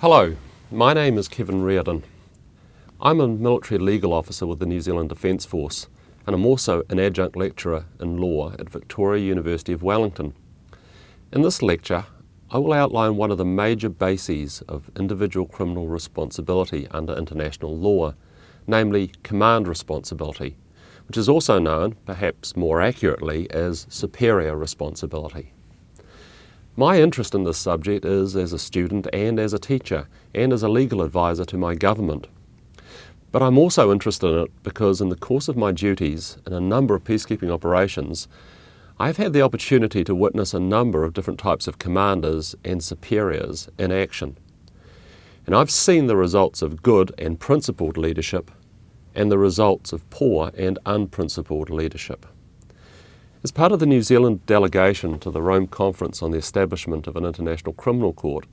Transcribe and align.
Hello, 0.00 0.34
my 0.72 0.92
name 0.92 1.16
is 1.16 1.28
Kevin 1.28 1.62
Riordan. 1.62 2.02
I'm 3.00 3.20
a 3.20 3.28
military 3.28 3.78
legal 3.78 4.12
officer 4.12 4.44
with 4.44 4.58
the 4.58 4.66
New 4.66 4.80
Zealand 4.80 5.08
Defence 5.08 5.46
Force, 5.46 5.86
and 6.26 6.34
I'm 6.34 6.44
also 6.44 6.82
an 6.90 6.98
adjunct 6.98 7.36
lecturer 7.36 7.86
in 8.00 8.18
law 8.18 8.52
at 8.58 8.68
Victoria 8.68 9.24
University 9.24 9.72
of 9.72 9.84
Wellington. 9.84 10.34
In 11.32 11.42
this 11.42 11.62
lecture, 11.62 12.06
I 12.50 12.58
will 12.58 12.72
outline 12.72 13.16
one 13.16 13.30
of 13.30 13.38
the 13.38 13.44
major 13.44 13.88
bases 13.88 14.62
of 14.62 14.90
individual 14.98 15.46
criminal 15.46 15.86
responsibility 15.86 16.88
under 16.90 17.14
international 17.14 17.78
law, 17.78 18.14
namely 18.66 19.12
command 19.22 19.68
responsibility, 19.68 20.56
which 21.06 21.16
is 21.16 21.28
also 21.28 21.60
known, 21.60 21.94
perhaps 22.04 22.56
more 22.56 22.82
accurately, 22.82 23.48
as 23.52 23.86
superior 23.88 24.56
responsibility. 24.56 25.53
My 26.76 27.00
interest 27.00 27.36
in 27.36 27.44
this 27.44 27.58
subject 27.58 28.04
is 28.04 28.34
as 28.34 28.52
a 28.52 28.58
student 28.58 29.06
and 29.12 29.38
as 29.38 29.52
a 29.52 29.60
teacher 29.60 30.08
and 30.34 30.52
as 30.52 30.64
a 30.64 30.68
legal 30.68 31.02
advisor 31.02 31.44
to 31.44 31.56
my 31.56 31.76
government. 31.76 32.26
But 33.30 33.42
I'm 33.44 33.58
also 33.58 33.92
interested 33.92 34.26
in 34.26 34.38
it 34.40 34.50
because, 34.64 35.00
in 35.00 35.08
the 35.08 35.14
course 35.14 35.46
of 35.46 35.56
my 35.56 35.70
duties 35.70 36.36
in 36.44 36.52
a 36.52 36.60
number 36.60 36.96
of 36.96 37.04
peacekeeping 37.04 37.48
operations, 37.48 38.26
I've 38.98 39.18
had 39.18 39.32
the 39.32 39.42
opportunity 39.42 40.02
to 40.02 40.16
witness 40.16 40.52
a 40.52 40.58
number 40.58 41.04
of 41.04 41.12
different 41.12 41.38
types 41.38 41.68
of 41.68 41.78
commanders 41.78 42.56
and 42.64 42.82
superiors 42.82 43.68
in 43.78 43.92
action. 43.92 44.36
And 45.46 45.54
I've 45.54 45.70
seen 45.70 46.08
the 46.08 46.16
results 46.16 46.60
of 46.60 46.82
good 46.82 47.14
and 47.18 47.38
principled 47.38 47.96
leadership 47.96 48.50
and 49.14 49.30
the 49.30 49.38
results 49.38 49.92
of 49.92 50.08
poor 50.10 50.50
and 50.56 50.80
unprincipled 50.86 51.70
leadership. 51.70 52.26
As 53.44 53.52
part 53.52 53.72
of 53.72 53.78
the 53.78 53.84
New 53.84 54.00
Zealand 54.00 54.46
delegation 54.46 55.18
to 55.18 55.30
the 55.30 55.42
Rome 55.42 55.66
Conference 55.66 56.22
on 56.22 56.30
the 56.30 56.38
establishment 56.38 57.06
of 57.06 57.14
an 57.14 57.26
international 57.26 57.74
criminal 57.74 58.14
court, 58.14 58.46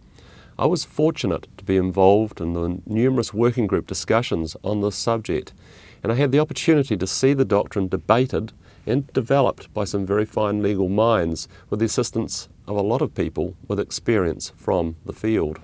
I 0.60 0.66
was 0.66 0.84
fortunate 0.84 1.48
to 1.58 1.64
be 1.64 1.78
involved 1.78 2.42
in 2.42 2.52
the 2.52 2.82
numerous 2.86 3.34
working 3.34 3.68
group 3.68 3.88
discussions 3.88 4.58
on 4.66 4.82
this 4.82 4.98
subject, 4.98 5.54
and 6.04 6.12
I 6.12 6.16
had 6.16 6.34
the 6.34 6.42
opportunity 6.42 6.98
to 6.98 7.08
see 7.08 7.32
the 7.34 7.46
doctrine 7.46 7.88
debated 7.88 8.52
and 8.86 9.08
developed 9.14 9.74
by 9.74 9.86
some 9.86 10.06
very 10.06 10.26
fine 10.26 10.62
legal 10.62 10.90
minds 10.90 11.48
with 11.70 11.80
the 11.80 11.86
assistance 11.86 12.50
of 12.68 12.76
a 12.76 12.82
lot 12.82 13.02
of 13.02 13.16
people 13.16 13.56
with 13.70 13.80
experience 13.80 14.52
from 14.58 14.98
the 15.06 15.14
field. 15.14 15.62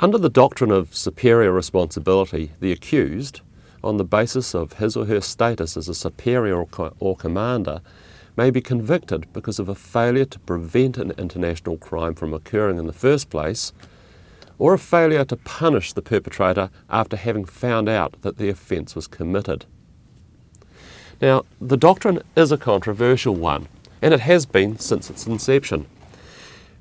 Under 0.00 0.18
the 0.18 0.28
doctrine 0.28 0.72
of 0.72 0.96
superior 0.96 1.52
responsibility, 1.52 2.50
the 2.58 2.72
accused, 2.72 3.40
on 3.84 3.98
the 3.98 4.04
basis 4.04 4.54
of 4.54 4.74
his 4.74 4.96
or 4.96 5.04
her 5.04 5.20
status 5.20 5.76
as 5.76 5.88
a 5.88 5.94
superior 5.94 6.64
or, 6.98 7.16
commander, 7.16 7.82
may 8.36 8.50
be 8.50 8.60
convicted 8.60 9.30
because 9.32 9.58
of 9.58 9.68
a 9.68 9.74
failure 9.74 10.24
to 10.24 10.38
prevent 10.40 10.96
an 10.96 11.12
international 11.12 11.76
crime 11.76 12.14
from 12.14 12.34
occurring 12.34 12.78
in 12.78 12.86
the 12.86 12.92
first 12.92 13.30
place, 13.30 13.72
or 14.58 14.74
a 14.74 14.78
failure 14.78 15.24
to 15.24 15.36
punish 15.36 15.92
the 15.92 16.02
perpetrator 16.02 16.70
after 16.88 17.16
having 17.16 17.44
found 17.44 17.88
out 17.88 18.20
that 18.22 18.38
the 18.38 18.48
offence 18.48 18.96
was 18.96 19.06
committed. 19.06 19.66
Now, 21.20 21.44
the 21.60 21.76
doctrine 21.76 22.22
is 22.34 22.50
a 22.50 22.58
controversial 22.58 23.34
one, 23.34 23.68
and 24.00 24.14
it 24.14 24.20
has 24.20 24.46
been 24.46 24.78
since 24.78 25.10
its 25.10 25.26
inception. 25.26 25.86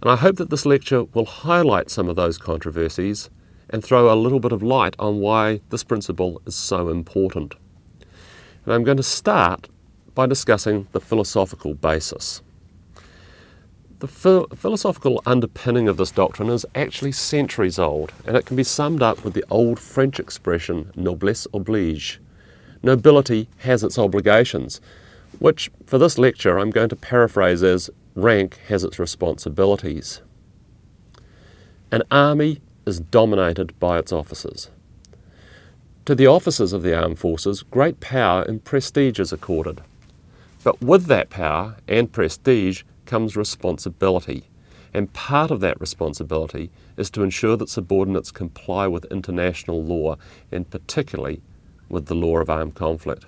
And 0.02 0.10
I 0.10 0.16
hope 0.16 0.38
that 0.38 0.50
this 0.50 0.66
lecture 0.66 1.04
will 1.04 1.26
highlight 1.26 1.90
some 1.90 2.10
of 2.10 2.16
those 2.16 2.38
controversies 2.38 3.30
and 3.74 3.84
throw 3.84 4.14
a 4.14 4.16
little 4.16 4.40
bit 4.40 4.52
of 4.52 4.62
light 4.62 4.96
on 5.00 5.20
why 5.20 5.60
this 5.72 5.84
principle 5.84 6.40
is 6.46 6.56
so 6.56 6.90
important. 6.90 7.56
And 8.64 8.74
I'm 8.74 8.84
going 8.84 8.98
to 8.98 9.04
start 9.04 9.68
by 10.14 10.28
discussing 10.28 10.88
the 10.92 11.02
philosophical 11.02 11.74
basis. 11.74 12.44
The 13.98 14.08
ph- 14.08 14.60
philosophical 14.60 15.24
underpinning 15.26 15.88
of 15.88 15.98
this 15.98 16.12
doctrine 16.12 16.50
is 16.50 16.68
actually 16.76 17.14
centuries 17.14 17.80
old, 17.80 18.14
and 18.28 18.38
it 18.38 18.46
can 18.46 18.56
be 18.56 18.64
summed 18.64 19.02
up 19.02 19.24
with 19.24 19.34
the 19.34 19.46
old 19.50 19.80
French 19.80 20.20
expression 20.20 20.92
noblesse 20.96 21.48
oblige. 21.52 22.22
Nobility 22.84 23.50
has 23.60 23.84
its 23.84 23.98
obligations, 23.98 24.82
which 25.40 25.72
for 25.88 25.98
this 25.98 26.20
lecture 26.20 26.60
I'm 26.60 26.70
going 26.70 26.90
to 26.90 26.96
paraphrase 26.96 27.64
as 27.64 27.90
rank 28.14 28.60
has 28.68 28.84
its 28.84 29.00
responsibilities. 29.00 30.22
An 31.92 32.04
army 32.12 32.60
is 32.86 33.00
dominated 33.00 33.78
by 33.80 33.98
its 33.98 34.12
officers. 34.12 34.70
To 36.06 36.16
the 36.16 36.28
officers 36.28 36.74
of 36.74 36.84
the 36.84 36.94
armed 36.94 37.20
forces, 37.20 37.64
great 37.64 38.00
power 38.00 38.44
and 38.44 38.64
prestige 38.64 39.20
is 39.20 39.32
accorded. 39.32 39.82
But 40.64 40.82
with 40.82 41.06
that 41.06 41.30
power 41.30 41.78
and 41.88 42.12
prestige 42.12 42.84
comes 43.06 43.36
responsibility, 43.38 44.50
and 44.94 45.12
part 45.14 45.50
of 45.50 45.60
that 45.62 45.80
responsibility 45.80 46.72
is 46.98 47.10
to 47.12 47.24
ensure 47.24 47.58
that 47.58 47.70
subordinates 47.70 48.32
comply 48.32 48.88
with 48.88 49.06
international 49.06 49.84
law, 49.84 50.18
and 50.52 50.70
particularly 50.70 51.42
with 51.90 52.08
the 52.08 52.16
law 52.16 52.38
of 52.38 52.50
armed 52.50 52.76
conflict. 52.76 53.26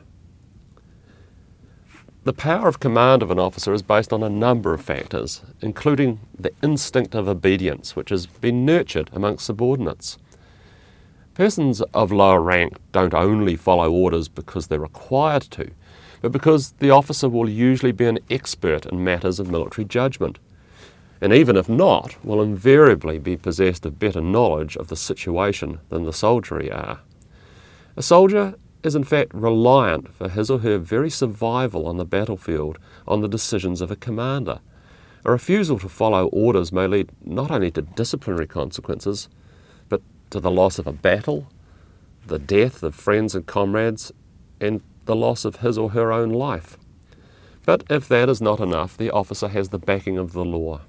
The 2.26 2.34
power 2.34 2.68
of 2.68 2.80
command 2.80 3.22
of 3.22 3.30
an 3.30 3.38
officer 3.38 3.72
is 3.72 3.84
based 3.84 4.12
on 4.12 4.24
a 4.24 4.30
number 4.30 4.74
of 4.74 4.82
factors, 4.82 5.44
including 5.62 6.20
the 6.36 6.52
instinct 6.64 7.14
of 7.14 7.28
obedience, 7.28 7.96
which 7.96 8.10
has 8.10 8.26
been 8.26 8.66
nurtured 8.66 9.12
amongst 9.14 9.46
subordinates. 9.46 10.18
Persons 11.36 11.82
of 11.94 12.12
lower 12.12 12.42
rank 12.42 12.78
don't 12.92 13.14
only 13.14 13.56
follow 13.56 13.92
orders 13.92 14.28
because 14.28 14.66
they're 14.66 14.80
required 14.80 15.44
to, 15.52 15.70
but 16.24 16.32
because 16.32 16.72
the 16.80 16.90
officer 16.90 17.30
will 17.30 17.48
usually 17.48 17.92
be 17.92 18.06
an 18.06 18.18
expert 18.32 18.88
in 18.88 19.04
matters 19.04 19.40
of 19.40 19.52
military 19.52 19.86
judgment, 19.86 20.40
and 21.22 21.32
even 21.32 21.56
if 21.56 21.70
not, 21.70 22.18
will 22.26 22.42
invariably 22.42 23.20
be 23.20 23.38
possessed 23.38 23.86
of 23.86 24.00
better 24.00 24.20
knowledge 24.20 24.76
of 24.78 24.88
the 24.88 24.96
situation 24.96 25.78
than 25.90 26.06
the 26.06 26.12
soldiery 26.12 26.72
are. 26.72 27.02
A 27.96 28.02
soldier 28.02 28.56
is 28.86 28.96
in 28.96 29.04
fact 29.04 29.34
reliant 29.34 30.14
for 30.14 30.30
his 30.30 30.50
or 30.52 30.60
her 30.60 30.78
very 30.78 31.10
survival 31.10 31.88
on 31.88 31.98
the 31.98 32.06
battlefield 32.06 32.78
on 33.08 33.22
the 33.22 33.28
decisions 33.28 33.82
of 33.82 33.90
a 33.90 33.96
commander. 33.96 34.60
A 35.26 35.32
refusal 35.32 35.80
to 35.80 35.90
follow 35.90 36.28
orders 36.28 36.72
may 36.72 36.86
lead 36.86 37.10
not 37.24 37.50
only 37.50 37.72
to 37.72 37.82
disciplinary 37.82 38.46
consequences, 38.46 39.28
but 39.90 40.04
to 40.30 40.40
the 40.40 40.52
loss 40.52 40.78
of 40.78 40.86
a 40.86 40.94
battle, 40.94 41.48
the 42.28 42.38
death 42.38 42.84
of 42.84 42.94
friends 42.94 43.34
and 43.34 43.48
comrades, 43.48 44.12
and 44.62 44.84
the 45.06 45.16
loss 45.16 45.46
of 45.46 45.58
his 45.58 45.80
or 45.80 45.92
her 45.92 46.12
own 46.12 46.30
life. 46.30 46.78
But 47.66 47.84
if 47.90 48.08
that 48.10 48.30
is 48.30 48.42
not 48.42 48.60
enough, 48.60 48.96
the 48.96 49.10
officer 49.10 49.48
has 49.48 49.70
the 49.70 49.80
backing 49.80 50.20
of 50.20 50.34
the 50.34 50.46
law. 50.46 50.82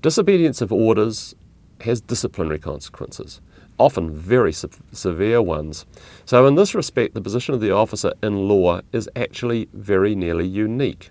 Disobedience 0.00 0.62
of 0.62 0.72
orders 0.72 1.34
has 1.82 2.00
disciplinary 2.00 2.58
consequences 2.58 3.42
often 3.78 4.14
very 4.14 4.52
se- 4.52 4.68
severe 4.92 5.42
ones. 5.42 5.86
So, 6.24 6.46
in 6.46 6.54
this 6.54 6.74
respect, 6.74 7.14
the 7.14 7.20
position 7.20 7.54
of 7.54 7.60
the 7.60 7.70
officer 7.70 8.12
in 8.22 8.48
law 8.48 8.80
is 8.92 9.08
actually 9.16 9.68
very 9.72 10.14
nearly 10.14 10.46
unique. 10.46 11.10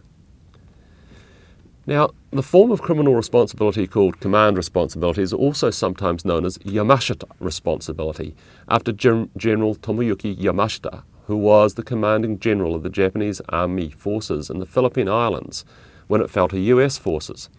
Now, 1.87 2.09
the 2.31 2.41
form 2.41 2.71
of 2.71 2.81
criminal 2.81 3.13
responsibility 3.15 3.85
called 3.85 4.19
command 4.19 4.57
responsibility 4.57 5.21
is 5.21 5.31
also 5.33 5.69
sometimes 5.69 6.25
known 6.25 6.43
as 6.43 6.57
Yamashita 6.59 7.29
responsibility, 7.39 8.35
after 8.67 8.91
Gen- 8.91 9.29
General 9.37 9.75
Tomoyuki 9.75 10.35
Yamashita, 10.35 11.03
who 11.27 11.37
was 11.37 11.75
the 11.75 11.83
commanding 11.83 12.39
general 12.39 12.73
of 12.73 12.81
the 12.81 12.89
Japanese 12.89 13.39
Army 13.49 13.91
forces 13.91 14.49
in 14.49 14.57
the 14.59 14.65
Philippine 14.65 15.07
Islands 15.07 15.63
when 16.07 16.21
it 16.21 16.29
fell 16.31 16.47
to 16.47 16.59
US 16.59 16.97
forces. 16.97 17.49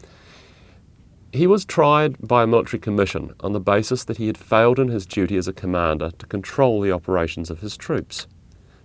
He 1.33 1.47
was 1.47 1.65
tried 1.65 2.17
by 2.27 2.45
a 2.45 2.47
military 2.47 2.81
commission 2.81 3.35
on 3.41 3.53
the 3.53 3.61
basis 3.61 4.05
that 4.05 4.17
he 4.17 4.27
had 4.27 4.39
failed 4.39 4.79
in 4.79 4.89
his 4.89 5.07
duty 5.07 5.37
as 5.37 5.49
a 5.49 5.53
commander 5.53 6.11
to 6.19 6.27
control 6.27 6.81
the 6.81 6.93
operations 6.93 7.51
of 7.51 7.61
his 7.61 7.77
troops, 7.77 8.27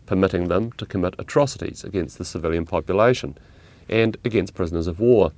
permitting 0.05 0.47
them 0.47 0.71
to 0.73 0.85
commit 0.85 1.15
atrocities 1.19 1.83
against 1.83 2.17
the 2.17 2.25
civilian 2.25 2.65
population 2.65 3.37
and 3.87 4.17
against 4.25 4.55
prisoners 4.55 4.87
of 4.87 4.99
war. 4.99 5.31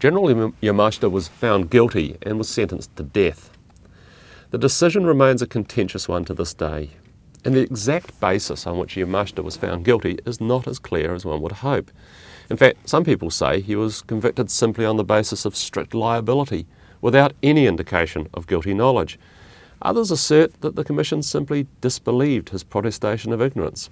General 0.00 0.52
Yamashita 0.60 1.10
was 1.10 1.28
found 1.28 1.70
guilty 1.70 2.16
and 2.22 2.36
was 2.36 2.48
sentenced 2.48 2.94
to 2.96 3.04
death. 3.04 3.50
The 4.50 4.58
decision 4.58 5.06
remains 5.06 5.40
a 5.40 5.46
contentious 5.46 6.08
one 6.08 6.24
to 6.24 6.34
this 6.34 6.52
day, 6.52 6.90
and 7.44 7.54
the 7.54 7.60
exact 7.60 8.18
basis 8.20 8.66
on 8.66 8.78
which 8.78 8.96
Yamashita 8.96 9.42
was 9.42 9.56
found 9.56 9.84
guilty 9.84 10.18
is 10.24 10.40
not 10.40 10.66
as 10.68 10.78
clear 10.78 11.14
as 11.14 11.24
one 11.24 11.40
would 11.42 11.52
hope. 11.52 11.90
In 12.50 12.56
fact, 12.56 12.88
some 12.88 13.04
people 13.04 13.30
say 13.30 13.60
he 13.60 13.76
was 13.76 14.02
convicted 14.02 14.50
simply 14.50 14.84
on 14.84 14.96
the 14.96 15.04
basis 15.04 15.44
of 15.44 15.56
strict 15.56 15.94
liability, 15.94 16.66
without 17.02 17.34
any 17.42 17.66
indication 17.66 18.28
of 18.32 18.46
guilty 18.46 18.72
knowledge. 18.72 19.18
Others 19.82 20.10
assert 20.10 20.60
that 20.62 20.76
the 20.76 20.84
Commission 20.84 21.22
simply 21.22 21.66
disbelieved 21.80 22.50
his 22.50 22.62
protestation 22.62 23.32
of 23.32 23.42
ignorance. 23.42 23.90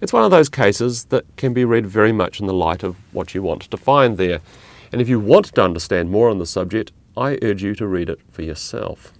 It's 0.00 0.12
one 0.12 0.24
of 0.24 0.30
those 0.30 0.48
cases 0.48 1.04
that 1.06 1.24
can 1.36 1.52
be 1.52 1.64
read 1.64 1.86
very 1.86 2.12
much 2.12 2.40
in 2.40 2.46
the 2.46 2.54
light 2.54 2.82
of 2.82 2.96
what 3.12 3.34
you 3.34 3.42
want 3.42 3.62
to 3.62 3.76
find 3.76 4.18
there. 4.18 4.40
And 4.92 5.00
if 5.00 5.08
you 5.08 5.18
want 5.18 5.46
to 5.54 5.62
understand 5.62 6.10
more 6.10 6.28
on 6.28 6.38
the 6.38 6.46
subject, 6.46 6.92
I 7.16 7.38
urge 7.42 7.62
you 7.62 7.74
to 7.76 7.86
read 7.86 8.10
it 8.10 8.20
for 8.30 8.42
yourself. 8.42 9.12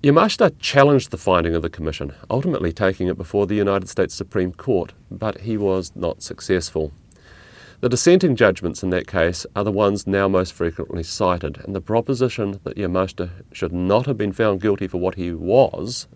Yamashita 0.00 0.54
challenged 0.60 1.10
the 1.10 1.16
finding 1.16 1.56
of 1.56 1.62
the 1.62 1.68
Commission, 1.68 2.12
ultimately 2.30 2.72
taking 2.72 3.08
it 3.08 3.18
before 3.18 3.48
the 3.48 3.56
United 3.56 3.88
States 3.88 4.14
Supreme 4.14 4.52
Court, 4.52 4.92
but 5.10 5.40
he 5.40 5.56
was 5.56 5.90
not 5.96 6.22
successful. 6.22 6.92
The 7.80 7.88
dissenting 7.88 8.36
judgments 8.36 8.84
in 8.84 8.90
that 8.90 9.08
case 9.08 9.44
are 9.56 9.64
the 9.64 9.72
ones 9.72 10.06
now 10.06 10.28
most 10.28 10.52
frequently 10.52 11.02
cited, 11.02 11.58
and 11.64 11.74
the 11.74 11.80
proposition 11.80 12.60
that 12.62 12.76
Yamashita 12.76 13.28
should 13.50 13.72
not 13.72 14.06
have 14.06 14.16
been 14.16 14.32
found 14.32 14.60
guilty 14.60 14.86
for 14.86 14.98
what 14.98 15.16
he 15.16 15.32
was, 15.32 16.06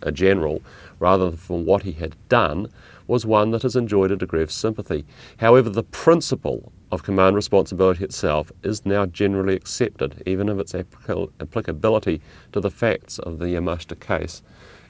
a 0.00 0.10
general, 0.10 0.62
rather 0.98 1.28
than 1.28 1.36
for 1.36 1.62
what 1.62 1.82
he 1.82 1.92
had 1.92 2.16
done, 2.30 2.68
was 3.06 3.26
one 3.26 3.50
that 3.50 3.62
has 3.62 3.76
enjoyed 3.76 4.10
a 4.10 4.16
degree 4.16 4.42
of 4.42 4.50
sympathy. 4.52 5.04
However, 5.38 5.70
the 5.70 5.82
principle 5.82 6.72
of 6.90 7.02
command 7.02 7.36
responsibility 7.36 8.04
itself 8.04 8.52
is 8.62 8.86
now 8.86 9.06
generally 9.06 9.54
accepted, 9.54 10.22
even 10.26 10.48
if 10.48 10.58
its 10.58 10.74
applicability 10.74 12.20
to 12.52 12.60
the 12.60 12.70
facts 12.70 13.18
of 13.18 13.38
the 13.38 13.46
Yamashita 13.46 13.98
case 14.00 14.42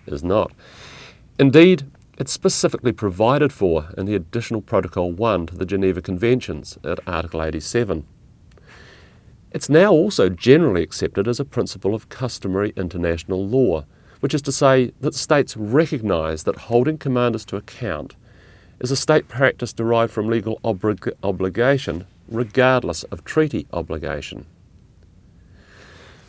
is 0.07 0.23
not. 0.23 0.53
Indeed, 1.39 1.85
it's 2.19 2.33
specifically 2.33 2.93
provided 2.93 3.53
for 3.53 3.89
in 3.97 4.07
the 4.07 4.15
Additional 4.15 4.63
Protocol 4.63 5.13
1 5.13 5.47
to 5.49 5.55
the 5.55 5.67
Geneva 5.67 6.01
Conventions 6.01 6.79
at 6.83 6.99
Article 7.07 7.43
87. 7.43 8.07
It's 9.53 9.69
now 9.69 9.93
also 9.93 10.29
generally 10.29 10.83
accepted 10.83 11.29
as 11.29 11.41
a 11.41 11.45
principle 11.45 11.95
of 11.95 12.09
customary 12.09 12.73
international 12.77 13.47
law, 13.47 13.85
which 14.21 14.35
is 14.35 14.43
to 14.43 14.53
say 14.53 14.93
that 15.01 15.15
states 15.15 15.57
recognise 15.57 16.45
that 16.45 16.57
holding 16.57 16.99
commanders 16.99 17.45
to 17.47 17.57
account 17.57 18.17
is 18.81 18.91
a 18.91 18.97
state 18.97 19.29
practice 19.29 19.73
derived 19.73 20.13
from 20.13 20.29
legal 20.29 20.61
oblig- 20.65 21.13
obligation, 21.23 22.07
regardless 22.29 23.05
of 23.05 23.25
treaty 23.25 23.67
obligation. 23.73 24.47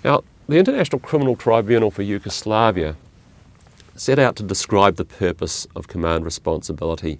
Now, 0.04 0.24
the 0.48 0.57
International 0.57 1.00
Criminal 1.00 1.36
Tribunal 1.36 1.92
for 1.92 2.04
Yugoslavia 2.04 2.95
set 3.95 4.19
out 4.19 4.36
to 4.38 4.44
describe 4.44 4.95
the 4.95 5.06
purpose 5.06 5.68
of 5.75 5.88
command 5.88 6.24
responsibility. 6.24 7.19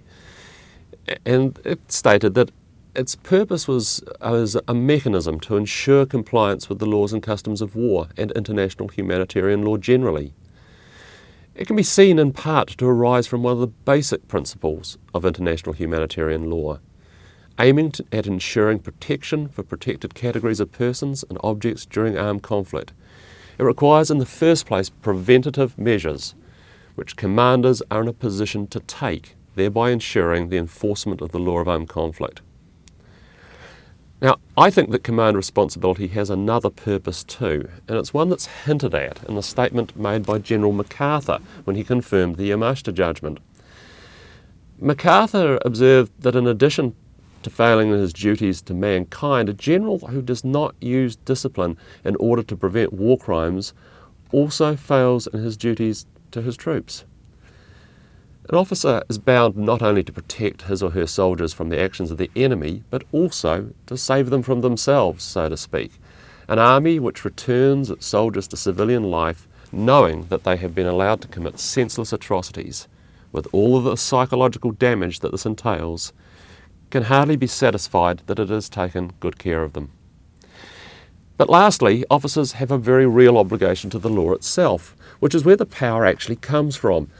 And 1.26 1.58
it 1.64 1.90
stated 1.90 2.34
that 2.34 2.50
its 2.94 3.14
purpose 3.14 3.68
was 3.68 4.02
as 4.20 4.56
a 4.66 4.74
mechanism 4.74 5.40
to 5.40 5.56
ensure 5.56 6.06
compliance 6.06 6.68
with 6.68 6.78
the 6.78 6.86
laws 6.86 7.12
and 7.12 7.22
customs 7.22 7.60
of 7.60 7.76
war 7.76 8.08
and 8.16 8.30
international 8.32 8.88
humanitarian 8.88 9.62
law 9.62 9.76
generally. 9.76 10.32
It 11.58 11.66
can 11.66 11.74
be 11.74 11.82
seen 11.82 12.20
in 12.20 12.32
part 12.32 12.68
to 12.68 12.86
arise 12.86 13.26
from 13.26 13.42
one 13.42 13.54
of 13.54 13.58
the 13.58 13.66
basic 13.66 14.28
principles 14.28 14.96
of 15.12 15.24
international 15.24 15.72
humanitarian 15.72 16.48
law, 16.48 16.78
aiming 17.58 17.90
to, 17.92 18.04
at 18.12 18.28
ensuring 18.28 18.78
protection 18.78 19.48
for 19.48 19.64
protected 19.64 20.14
categories 20.14 20.60
of 20.60 20.70
persons 20.70 21.24
and 21.28 21.36
objects 21.42 21.84
during 21.84 22.16
armed 22.16 22.44
conflict. 22.44 22.92
It 23.58 23.64
requires, 23.64 24.08
in 24.08 24.18
the 24.18 24.24
first 24.24 24.66
place, 24.66 24.88
preventative 24.88 25.76
measures 25.76 26.36
which 26.94 27.16
commanders 27.16 27.82
are 27.90 28.02
in 28.02 28.08
a 28.08 28.12
position 28.12 28.68
to 28.68 28.78
take, 28.78 29.34
thereby 29.56 29.90
ensuring 29.90 30.50
the 30.50 30.58
enforcement 30.58 31.20
of 31.20 31.32
the 31.32 31.40
law 31.40 31.58
of 31.58 31.66
armed 31.66 31.88
conflict. 31.88 32.40
Now, 34.20 34.38
I 34.56 34.70
think 34.70 34.90
that 34.90 35.04
command 35.04 35.36
responsibility 35.36 36.08
has 36.08 36.28
another 36.28 36.70
purpose 36.70 37.22
too, 37.22 37.68
and 37.86 37.96
it's 37.96 38.12
one 38.12 38.28
that's 38.28 38.46
hinted 38.46 38.92
at 38.92 39.22
in 39.28 39.36
the 39.36 39.42
statement 39.44 39.96
made 39.96 40.26
by 40.26 40.38
General 40.38 40.72
MacArthur 40.72 41.38
when 41.62 41.76
he 41.76 41.84
confirmed 41.84 42.34
the 42.36 42.50
Yamashita 42.50 42.92
judgment. 42.92 43.38
MacArthur 44.80 45.60
observed 45.64 46.10
that 46.20 46.34
in 46.34 46.48
addition 46.48 46.96
to 47.44 47.50
failing 47.50 47.90
in 47.90 47.98
his 47.98 48.12
duties 48.12 48.60
to 48.62 48.74
mankind, 48.74 49.48
a 49.48 49.52
general 49.52 50.00
who 50.00 50.20
does 50.20 50.44
not 50.44 50.74
use 50.80 51.14
discipline 51.14 51.76
in 52.04 52.16
order 52.16 52.42
to 52.42 52.56
prevent 52.56 52.92
war 52.92 53.16
crimes 53.16 53.72
also 54.32 54.74
fails 54.74 55.28
in 55.28 55.44
his 55.44 55.56
duties 55.56 56.06
to 56.32 56.42
his 56.42 56.56
troops. 56.56 57.04
An 58.48 58.54
officer 58.54 59.02
is 59.10 59.18
bound 59.18 59.58
not 59.58 59.82
only 59.82 60.02
to 60.02 60.12
protect 60.12 60.62
his 60.62 60.82
or 60.82 60.92
her 60.92 61.06
soldiers 61.06 61.52
from 61.52 61.68
the 61.68 61.78
actions 61.78 62.10
of 62.10 62.16
the 62.16 62.30
enemy, 62.34 62.82
but 62.88 63.04
also 63.12 63.70
to 63.86 63.96
save 63.98 64.30
them 64.30 64.42
from 64.42 64.62
themselves, 64.62 65.22
so 65.22 65.50
to 65.50 65.56
speak. 65.56 65.92
An 66.48 66.58
army 66.58 66.98
which 66.98 67.26
returns 67.26 67.90
its 67.90 68.06
soldiers 68.06 68.48
to 68.48 68.56
civilian 68.56 69.10
life 69.10 69.46
knowing 69.70 70.24
that 70.28 70.44
they 70.44 70.56
have 70.56 70.74
been 70.74 70.86
allowed 70.86 71.20
to 71.20 71.28
commit 71.28 71.58
senseless 71.58 72.10
atrocities, 72.10 72.88
with 73.32 73.46
all 73.52 73.76
of 73.76 73.84
the 73.84 73.96
psychological 73.96 74.70
damage 74.70 75.20
that 75.20 75.30
this 75.30 75.44
entails, 75.44 76.14
can 76.88 77.02
hardly 77.02 77.36
be 77.36 77.46
satisfied 77.46 78.22
that 78.26 78.38
it 78.38 78.48
has 78.48 78.70
taken 78.70 79.12
good 79.20 79.38
care 79.38 79.62
of 79.62 79.74
them. 79.74 79.90
But 81.36 81.50
lastly, 81.50 82.02
officers 82.10 82.52
have 82.52 82.70
a 82.70 82.78
very 82.78 83.06
real 83.06 83.36
obligation 83.36 83.90
to 83.90 83.98
the 83.98 84.08
law 84.08 84.32
itself, 84.32 84.96
which 85.20 85.34
is 85.34 85.44
where 85.44 85.56
the 85.56 85.66
power 85.66 86.06
actually 86.06 86.36
comes 86.36 86.76
from. 86.76 87.10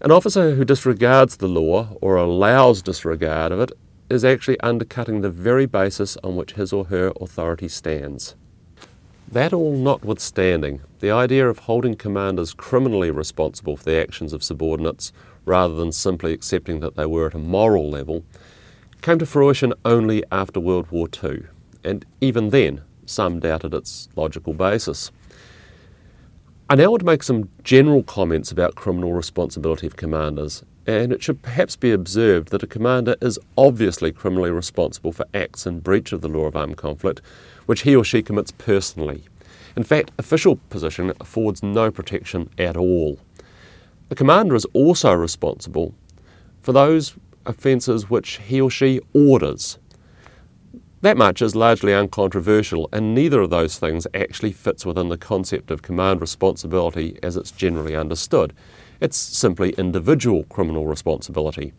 An 0.00 0.10
officer 0.10 0.54
who 0.54 0.64
disregards 0.64 1.36
the 1.36 1.46
law 1.46 1.96
or 2.00 2.16
allows 2.16 2.82
disregard 2.82 3.52
of 3.52 3.60
it 3.60 3.72
is 4.10 4.24
actually 4.24 4.58
undercutting 4.60 5.20
the 5.20 5.30
very 5.30 5.66
basis 5.66 6.16
on 6.24 6.36
which 6.36 6.54
his 6.54 6.72
or 6.72 6.86
her 6.86 7.12
authority 7.20 7.68
stands. 7.68 8.34
That 9.30 9.52
all 9.52 9.76
notwithstanding, 9.76 10.82
the 10.98 11.12
idea 11.12 11.48
of 11.48 11.60
holding 11.60 11.94
commanders 11.94 12.54
criminally 12.54 13.10
responsible 13.10 13.76
for 13.76 13.84
the 13.84 14.00
actions 14.00 14.32
of 14.32 14.42
subordinates, 14.42 15.12
rather 15.44 15.74
than 15.74 15.92
simply 15.92 16.32
accepting 16.32 16.80
that 16.80 16.96
they 16.96 17.06
were 17.06 17.28
at 17.28 17.34
a 17.34 17.38
moral 17.38 17.88
level, 17.88 18.24
came 19.00 19.18
to 19.20 19.26
fruition 19.26 19.72
only 19.84 20.24
after 20.30 20.60
World 20.60 20.90
War 20.90 21.08
II, 21.22 21.44
and 21.84 22.04
even 22.20 22.50
then, 22.50 22.82
some 23.06 23.38
doubted 23.38 23.74
its 23.74 24.08
logical 24.16 24.54
basis. 24.54 25.12
I 26.70 26.76
now 26.76 26.90
want 26.90 27.00
to 27.00 27.06
make 27.06 27.22
some 27.22 27.50
general 27.62 28.02
comments 28.02 28.50
about 28.50 28.74
criminal 28.74 29.12
responsibility 29.12 29.86
of 29.86 29.96
commanders, 29.96 30.64
and 30.86 31.12
it 31.12 31.22
should 31.22 31.42
perhaps 31.42 31.76
be 31.76 31.92
observed 31.92 32.48
that 32.48 32.62
a 32.62 32.66
commander 32.66 33.16
is 33.20 33.38
obviously 33.58 34.12
criminally 34.12 34.50
responsible 34.50 35.12
for 35.12 35.26
acts 35.34 35.66
in 35.66 35.80
breach 35.80 36.10
of 36.12 36.22
the 36.22 36.28
law 36.28 36.46
of 36.46 36.56
armed 36.56 36.78
conflict, 36.78 37.20
which 37.66 37.82
he 37.82 37.94
or 37.94 38.02
she 38.02 38.22
commits 38.22 38.50
personally. 38.50 39.24
In 39.76 39.82
fact, 39.82 40.12
official 40.16 40.56
position 40.70 41.12
affords 41.20 41.62
no 41.62 41.90
protection 41.90 42.48
at 42.56 42.78
all. 42.78 43.18
The 44.08 44.14
commander 44.14 44.54
is 44.54 44.64
also 44.72 45.12
responsible 45.12 45.94
for 46.62 46.72
those 46.72 47.14
offences 47.44 48.08
which 48.08 48.38
he 48.38 48.58
or 48.58 48.70
she 48.70 49.02
orders, 49.12 49.76
that 51.04 51.18
much 51.18 51.42
is 51.42 51.54
largely 51.54 51.92
uncontroversial, 51.92 52.88
and 52.90 53.14
neither 53.14 53.42
of 53.42 53.50
those 53.50 53.78
things 53.78 54.06
actually 54.14 54.52
fits 54.52 54.86
within 54.86 55.10
the 55.10 55.18
concept 55.18 55.70
of 55.70 55.82
command 55.82 56.20
responsibility 56.20 57.18
as 57.22 57.36
it's 57.36 57.50
generally 57.50 57.94
understood. 57.94 58.54
It's 59.00 59.18
simply 59.18 59.70
individual 59.72 60.44
criminal 60.44 60.86
responsibility. 60.86 61.74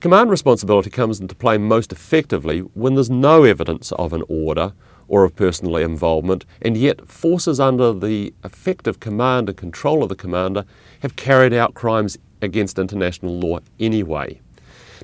Command 0.00 0.30
responsibility 0.30 0.90
comes 0.90 1.20
into 1.20 1.34
play 1.34 1.58
most 1.58 1.92
effectively 1.92 2.58
when 2.60 2.94
there's 2.94 3.08
no 3.08 3.44
evidence 3.44 3.92
of 3.92 4.12
an 4.12 4.24
order 4.28 4.72
or 5.06 5.22
of 5.22 5.36
personal 5.36 5.76
involvement, 5.76 6.44
and 6.60 6.76
yet 6.76 7.06
forces 7.06 7.60
under 7.60 7.92
the 7.92 8.34
effective 8.42 8.98
command 8.98 9.48
and 9.48 9.56
control 9.56 10.02
of 10.02 10.08
the 10.08 10.16
commander 10.16 10.64
have 11.02 11.14
carried 11.14 11.52
out 11.52 11.74
crimes 11.74 12.18
against 12.42 12.78
international 12.78 13.38
law 13.38 13.60
anyway. 13.78 14.40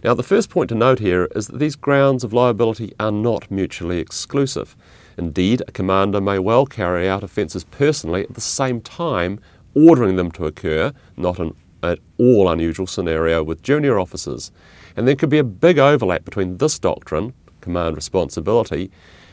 Now, 0.04 0.14
the 0.14 0.25
first 0.25 0.50
point 0.50 0.68
to 0.71 0.75
note 0.75 0.99
here 0.99 1.28
is 1.37 1.47
that 1.47 1.59
these 1.59 1.76
grounds 1.76 2.25
of 2.25 2.32
liability 2.32 2.92
are 2.99 3.12
not 3.12 3.50
mutually 3.50 3.99
exclusive. 4.00 4.75
Indeed, 5.16 5.62
a 5.68 5.73
commander 5.73 6.21
may 6.21 6.40
well 6.40 6.66
carry 6.66 7.09
out 7.09 7.23
offences 7.23 7.62
personally 7.64 8.23
at 8.23 8.35
the 8.35 8.40
same 8.40 8.80
time 8.80 9.38
ordering 9.75 10.16
them 10.16 10.30
to 10.32 10.47
occur, 10.47 10.92
not 11.16 11.38
an 11.38 11.54
at 11.82 11.99
all 12.18 12.49
unusual 12.49 12.87
scenario 12.87 13.42
with 13.42 13.62
junior 13.62 13.99
officers. 13.99 14.52
And 14.97 15.06
there 15.06 15.16
could 15.16 15.30
be 15.30 15.38
a 15.38 15.44
big 15.44 15.78
overlap 15.78 16.25
between 16.25 16.59
this 16.59 16.78
doctrine, 16.78 17.32
command 17.61 17.97
responsibility, 17.97 18.90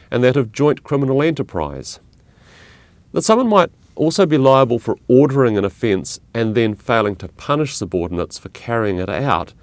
and 0.09 0.23
that 0.23 0.35
of 0.35 0.51
joint 0.51 0.83
criminal 0.83 1.21
enterprise. 1.21 1.99
That 3.11 3.21
someone 3.21 3.49
might 3.49 3.71
also 3.95 4.25
be 4.25 4.37
liable 4.37 4.79
for 4.79 4.97
ordering 5.07 5.57
an 5.57 5.65
offence 5.65 6.19
and 6.33 6.55
then 6.55 6.73
failing 6.73 7.15
to 7.17 7.27
punish 7.27 7.75
subordinates 7.75 8.39
for 8.39 8.49
carrying 8.49 8.97
it 8.97 9.09
out 9.09 9.53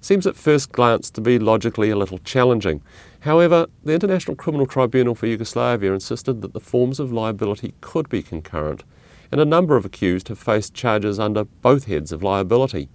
seems 0.00 0.26
at 0.26 0.36
first 0.36 0.72
glance 0.72 1.10
to 1.10 1.20
be 1.20 1.38
logically 1.38 1.90
a 1.90 1.96
little 1.96 2.18
challenging. 2.18 2.82
However, 3.20 3.66
the 3.84 3.94
International 3.94 4.36
Criminal 4.36 4.66
Tribunal 4.66 5.14
for 5.14 5.26
Yugoslavia 5.26 5.92
insisted 5.92 6.40
that 6.42 6.52
the 6.52 6.60
forms 6.60 6.98
of 6.98 7.12
liability 7.12 7.74
could 7.80 8.08
be 8.08 8.22
concurrent, 8.22 8.82
and 9.30 9.40
a 9.40 9.44
number 9.44 9.76
of 9.76 9.84
accused 9.84 10.28
have 10.28 10.38
faced 10.38 10.74
charges 10.74 11.18
under 11.18 11.44
both 11.44 11.84
heads 11.84 12.12
of 12.12 12.22
liability. 12.22 12.88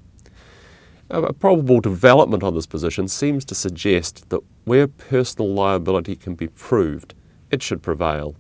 A 1.10 1.34
probable 1.34 1.80
development 1.80 2.42
on 2.42 2.56
this 2.56 2.66
position 2.66 3.08
seems 3.08 3.46
to 3.46 3.56
suggest 3.56 4.28
that 4.30 4.42
where 4.64 4.88
personal 4.88 5.54
liability 5.54 6.16
can 6.16 6.34
be 6.34 6.48
proved, 6.48 7.14
it 7.52 7.62
should 7.62 7.84
prevail, 7.84 8.36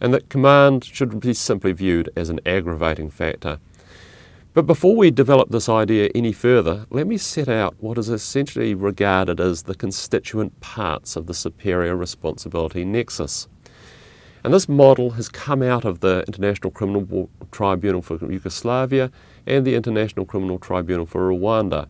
and 0.00 0.12
that 0.12 0.28
command 0.28 0.84
should 0.84 1.20
be 1.20 1.32
simply 1.32 1.70
viewed 1.70 2.10
as 2.16 2.28
an 2.28 2.40
aggravating 2.44 3.08
factor. 3.08 3.60
But 4.54 4.66
before 4.66 4.94
we 4.94 5.10
develop 5.10 5.48
this 5.48 5.68
idea 5.68 6.10
any 6.14 6.32
further, 6.32 6.84
let 6.90 7.06
me 7.06 7.16
set 7.16 7.48
out 7.48 7.74
what 7.78 7.96
is 7.96 8.10
essentially 8.10 8.74
regarded 8.74 9.40
as 9.40 9.62
the 9.62 9.74
constituent 9.74 10.60
parts 10.60 11.16
of 11.16 11.26
the 11.26 11.32
superior 11.32 11.96
responsibility 11.96 12.84
nexus. 12.84 13.48
And 14.44 14.52
this 14.52 14.68
model 14.68 15.10
has 15.10 15.30
come 15.30 15.62
out 15.62 15.86
of 15.86 16.00
the 16.00 16.22
International 16.26 16.70
Criminal 16.70 17.30
Tribunal 17.50 18.02
for 18.02 18.18
Yugoslavia 18.30 19.10
and 19.46 19.66
the 19.66 19.74
International 19.74 20.26
Criminal 20.26 20.58
Tribunal 20.58 21.06
for 21.06 21.30
Rwanda. 21.30 21.88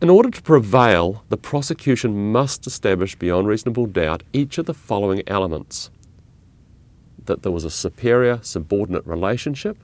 In 0.00 0.10
order 0.10 0.30
to 0.30 0.42
prevail, 0.42 1.22
the 1.28 1.36
prosecution 1.36 2.32
must 2.32 2.66
establish 2.66 3.14
beyond 3.14 3.46
reasonable 3.46 3.86
doubt 3.86 4.24
each 4.32 4.58
of 4.58 4.66
the 4.66 4.74
following 4.74 5.22
elements 5.28 5.90
that 7.26 7.44
there 7.44 7.52
was 7.52 7.64
a 7.64 7.70
superior 7.70 8.40
subordinate 8.42 9.06
relationship. 9.06 9.78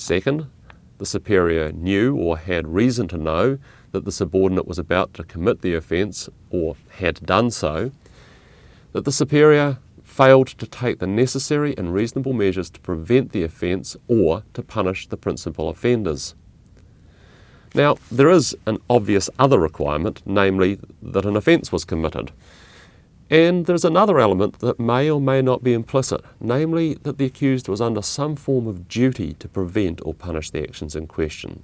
Second, 0.00 0.46
the 0.96 1.04
superior 1.04 1.72
knew 1.72 2.16
or 2.16 2.38
had 2.38 2.66
reason 2.66 3.06
to 3.08 3.18
know 3.18 3.58
that 3.92 4.06
the 4.06 4.10
subordinate 4.10 4.66
was 4.66 4.78
about 4.78 5.12
to 5.12 5.22
commit 5.22 5.60
the 5.60 5.74
offence 5.74 6.26
or 6.48 6.74
had 6.96 7.26
done 7.26 7.50
so. 7.50 7.92
That 8.92 9.04
the 9.04 9.12
superior 9.12 9.76
failed 10.02 10.46
to 10.46 10.66
take 10.66 11.00
the 11.00 11.06
necessary 11.06 11.76
and 11.76 11.92
reasonable 11.92 12.32
measures 12.32 12.70
to 12.70 12.80
prevent 12.80 13.32
the 13.32 13.42
offence 13.42 13.94
or 14.08 14.42
to 14.54 14.62
punish 14.62 15.06
the 15.06 15.18
principal 15.18 15.68
offenders. 15.68 16.34
Now, 17.74 17.98
there 18.10 18.30
is 18.30 18.56
an 18.64 18.78
obvious 18.88 19.28
other 19.38 19.60
requirement, 19.60 20.22
namely 20.24 20.78
that 21.02 21.26
an 21.26 21.36
offence 21.36 21.70
was 21.70 21.84
committed. 21.84 22.32
And 23.30 23.66
there's 23.66 23.84
another 23.84 24.18
element 24.18 24.58
that 24.58 24.80
may 24.80 25.08
or 25.08 25.20
may 25.20 25.40
not 25.40 25.62
be 25.62 25.72
implicit, 25.72 26.20
namely 26.40 26.94
that 27.04 27.16
the 27.16 27.26
accused 27.26 27.68
was 27.68 27.80
under 27.80 28.02
some 28.02 28.34
form 28.34 28.66
of 28.66 28.88
duty 28.88 29.34
to 29.34 29.48
prevent 29.48 30.00
or 30.04 30.14
punish 30.14 30.50
the 30.50 30.64
actions 30.64 30.96
in 30.96 31.06
question. 31.06 31.62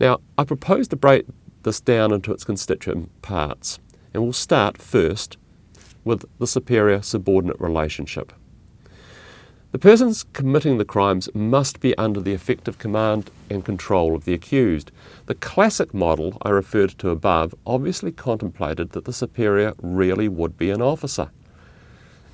Now, 0.00 0.18
I 0.36 0.42
propose 0.42 0.88
to 0.88 0.96
break 0.96 1.26
this 1.62 1.80
down 1.80 2.12
into 2.12 2.32
its 2.32 2.42
constituent 2.42 3.22
parts, 3.22 3.78
and 4.12 4.24
we'll 4.24 4.32
start 4.32 4.76
first 4.76 5.36
with 6.04 6.24
the 6.40 6.48
superior 6.48 7.00
subordinate 7.00 7.60
relationship. 7.60 8.32
The 9.72 9.78
persons 9.78 10.24
committing 10.32 10.78
the 10.78 10.84
crimes 10.84 11.28
must 11.32 11.78
be 11.78 11.96
under 11.96 12.20
the 12.20 12.32
effective 12.32 12.78
command 12.78 13.30
and 13.48 13.64
control 13.64 14.16
of 14.16 14.24
the 14.24 14.34
accused. 14.34 14.90
The 15.26 15.36
classic 15.36 15.94
model 15.94 16.36
I 16.42 16.48
referred 16.48 16.90
to 16.98 17.10
above 17.10 17.54
obviously 17.64 18.10
contemplated 18.10 18.90
that 18.90 19.04
the 19.04 19.12
superior 19.12 19.74
really 19.80 20.28
would 20.28 20.58
be 20.58 20.70
an 20.70 20.82
officer, 20.82 21.30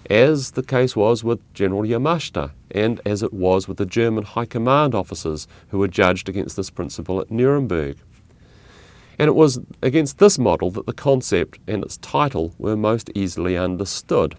as 0.08 0.52
the 0.52 0.62
case 0.62 0.96
was 0.96 1.22
with 1.22 1.40
General 1.52 1.82
Yamashita 1.82 2.52
and 2.70 3.02
as 3.04 3.22
it 3.22 3.34
was 3.34 3.68
with 3.68 3.76
the 3.76 3.84
German 3.84 4.24
High 4.24 4.46
Command 4.46 4.94
officers 4.94 5.46
who 5.68 5.78
were 5.78 5.88
judged 5.88 6.30
against 6.30 6.56
this 6.56 6.70
principle 6.70 7.20
at 7.20 7.30
Nuremberg. 7.30 7.98
And 9.18 9.28
it 9.28 9.34
was 9.34 9.58
against 9.82 10.18
this 10.18 10.38
model 10.38 10.70
that 10.70 10.86
the 10.86 10.92
concept 10.94 11.58
and 11.66 11.84
its 11.84 11.98
title 11.98 12.54
were 12.56 12.76
most 12.76 13.10
easily 13.14 13.58
understood. 13.58 14.36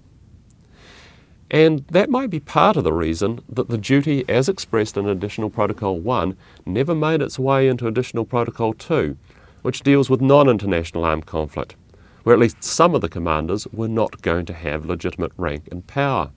And 1.49 1.85
that 1.87 2.09
might 2.09 2.29
be 2.29 2.39
part 2.39 2.75
of 2.75 2.83
the 2.83 2.91
reason 2.91 3.39
that 3.47 3.69
the 3.69 3.77
duty, 3.77 4.25
as 4.27 4.49
expressed 4.49 4.97
in 4.97 5.07
Additional 5.07 5.49
Protocol 5.49 5.99
1, 5.99 6.35
never 6.65 6.93
made 6.93 7.21
its 7.21 7.39
way 7.39 7.69
into 7.69 7.87
Additional 7.87 8.25
Protocol 8.25 8.73
2, 8.73 9.15
which 9.61 9.81
deals 9.81 10.09
with 10.09 10.19
non 10.19 10.49
international 10.49 11.05
armed 11.05 11.25
conflict, 11.25 11.75
where 12.23 12.33
at 12.33 12.39
least 12.39 12.63
some 12.63 12.93
of 12.93 13.01
the 13.01 13.09
commanders 13.09 13.65
were 13.67 13.87
not 13.87 14.21
going 14.21 14.45
to 14.45 14.53
have 14.53 14.85
legitimate 14.85 15.31
rank 15.37 15.69
and 15.71 15.87
power. 15.87 16.31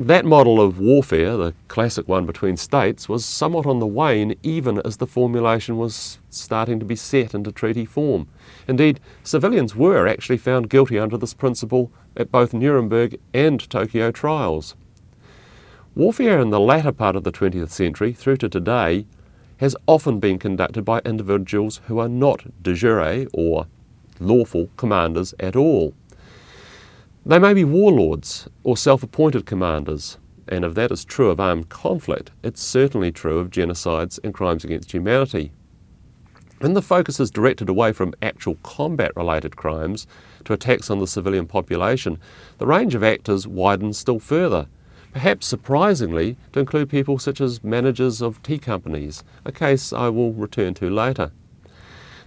That 0.00 0.24
model 0.24 0.60
of 0.60 0.80
warfare, 0.80 1.36
the 1.36 1.54
classic 1.68 2.08
one 2.08 2.26
between 2.26 2.56
states, 2.56 3.08
was 3.08 3.24
somewhat 3.24 3.66
on 3.66 3.78
the 3.78 3.86
wane 3.86 4.34
even 4.42 4.80
as 4.84 4.96
the 4.96 5.06
formulation 5.06 5.76
was 5.76 6.18
starting 6.30 6.80
to 6.80 6.86
be 6.86 6.96
set 6.96 7.34
into 7.34 7.52
treaty 7.52 7.84
form. 7.84 8.26
Indeed, 8.66 9.00
civilians 9.22 9.76
were 9.76 10.08
actually 10.08 10.38
found 10.38 10.70
guilty 10.70 10.98
under 10.98 11.16
this 11.16 11.34
principle 11.34 11.92
at 12.16 12.32
both 12.32 12.54
Nuremberg 12.54 13.20
and 13.34 13.68
Tokyo 13.70 14.10
trials. 14.10 14.74
Warfare 15.94 16.40
in 16.40 16.50
the 16.50 16.58
latter 16.58 16.92
part 16.92 17.14
of 17.14 17.22
the 17.22 17.32
20th 17.32 17.70
century 17.70 18.14
through 18.14 18.38
to 18.38 18.48
today 18.48 19.06
has 19.58 19.76
often 19.86 20.18
been 20.18 20.38
conducted 20.38 20.84
by 20.84 21.00
individuals 21.04 21.80
who 21.86 21.98
are 21.98 22.08
not 22.08 22.62
de 22.62 22.74
jure 22.74 23.26
or 23.34 23.66
lawful 24.18 24.70
commanders 24.76 25.34
at 25.38 25.54
all. 25.54 25.94
They 27.24 27.38
may 27.38 27.54
be 27.54 27.62
warlords 27.62 28.48
or 28.64 28.76
self 28.76 29.04
appointed 29.04 29.46
commanders, 29.46 30.18
and 30.48 30.64
if 30.64 30.74
that 30.74 30.90
is 30.90 31.04
true 31.04 31.30
of 31.30 31.38
armed 31.38 31.68
conflict, 31.68 32.32
it's 32.42 32.60
certainly 32.60 33.12
true 33.12 33.38
of 33.38 33.48
genocides 33.48 34.18
and 34.24 34.34
crimes 34.34 34.64
against 34.64 34.90
humanity. 34.90 35.52
When 36.58 36.74
the 36.74 36.82
focus 36.82 37.20
is 37.20 37.30
directed 37.30 37.68
away 37.68 37.92
from 37.92 38.14
actual 38.22 38.56
combat 38.64 39.12
related 39.14 39.54
crimes 39.54 40.08
to 40.46 40.52
attacks 40.52 40.90
on 40.90 40.98
the 40.98 41.06
civilian 41.06 41.46
population, 41.46 42.18
the 42.58 42.66
range 42.66 42.96
of 42.96 43.04
actors 43.04 43.46
widens 43.46 43.98
still 43.98 44.18
further, 44.18 44.66
perhaps 45.12 45.46
surprisingly 45.46 46.36
to 46.52 46.58
include 46.58 46.90
people 46.90 47.20
such 47.20 47.40
as 47.40 47.62
managers 47.62 48.20
of 48.20 48.42
tea 48.42 48.58
companies, 48.58 49.22
a 49.44 49.52
case 49.52 49.92
I 49.92 50.08
will 50.08 50.32
return 50.32 50.74
to 50.74 50.90
later. 50.90 51.30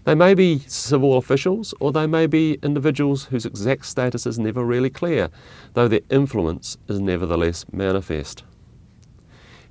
They 0.06 0.14
may 0.14 0.36
be 0.36 0.60
civil 0.60 1.18
officials 1.18 1.74
or 1.80 1.92
they 1.92 2.06
may 2.06 2.28
be 2.28 2.60
individuals 2.62 3.26
whose 3.26 3.46
exact 3.46 3.88
status 3.88 4.28
is 4.28 4.38
never 4.38 4.64
really 4.64 4.92
clear, 4.92 5.30
though 5.74 5.88
their 5.88 6.02
influence 6.12 6.78
is 6.88 7.00
nevertheless 7.00 7.66
manifest. 7.72 8.44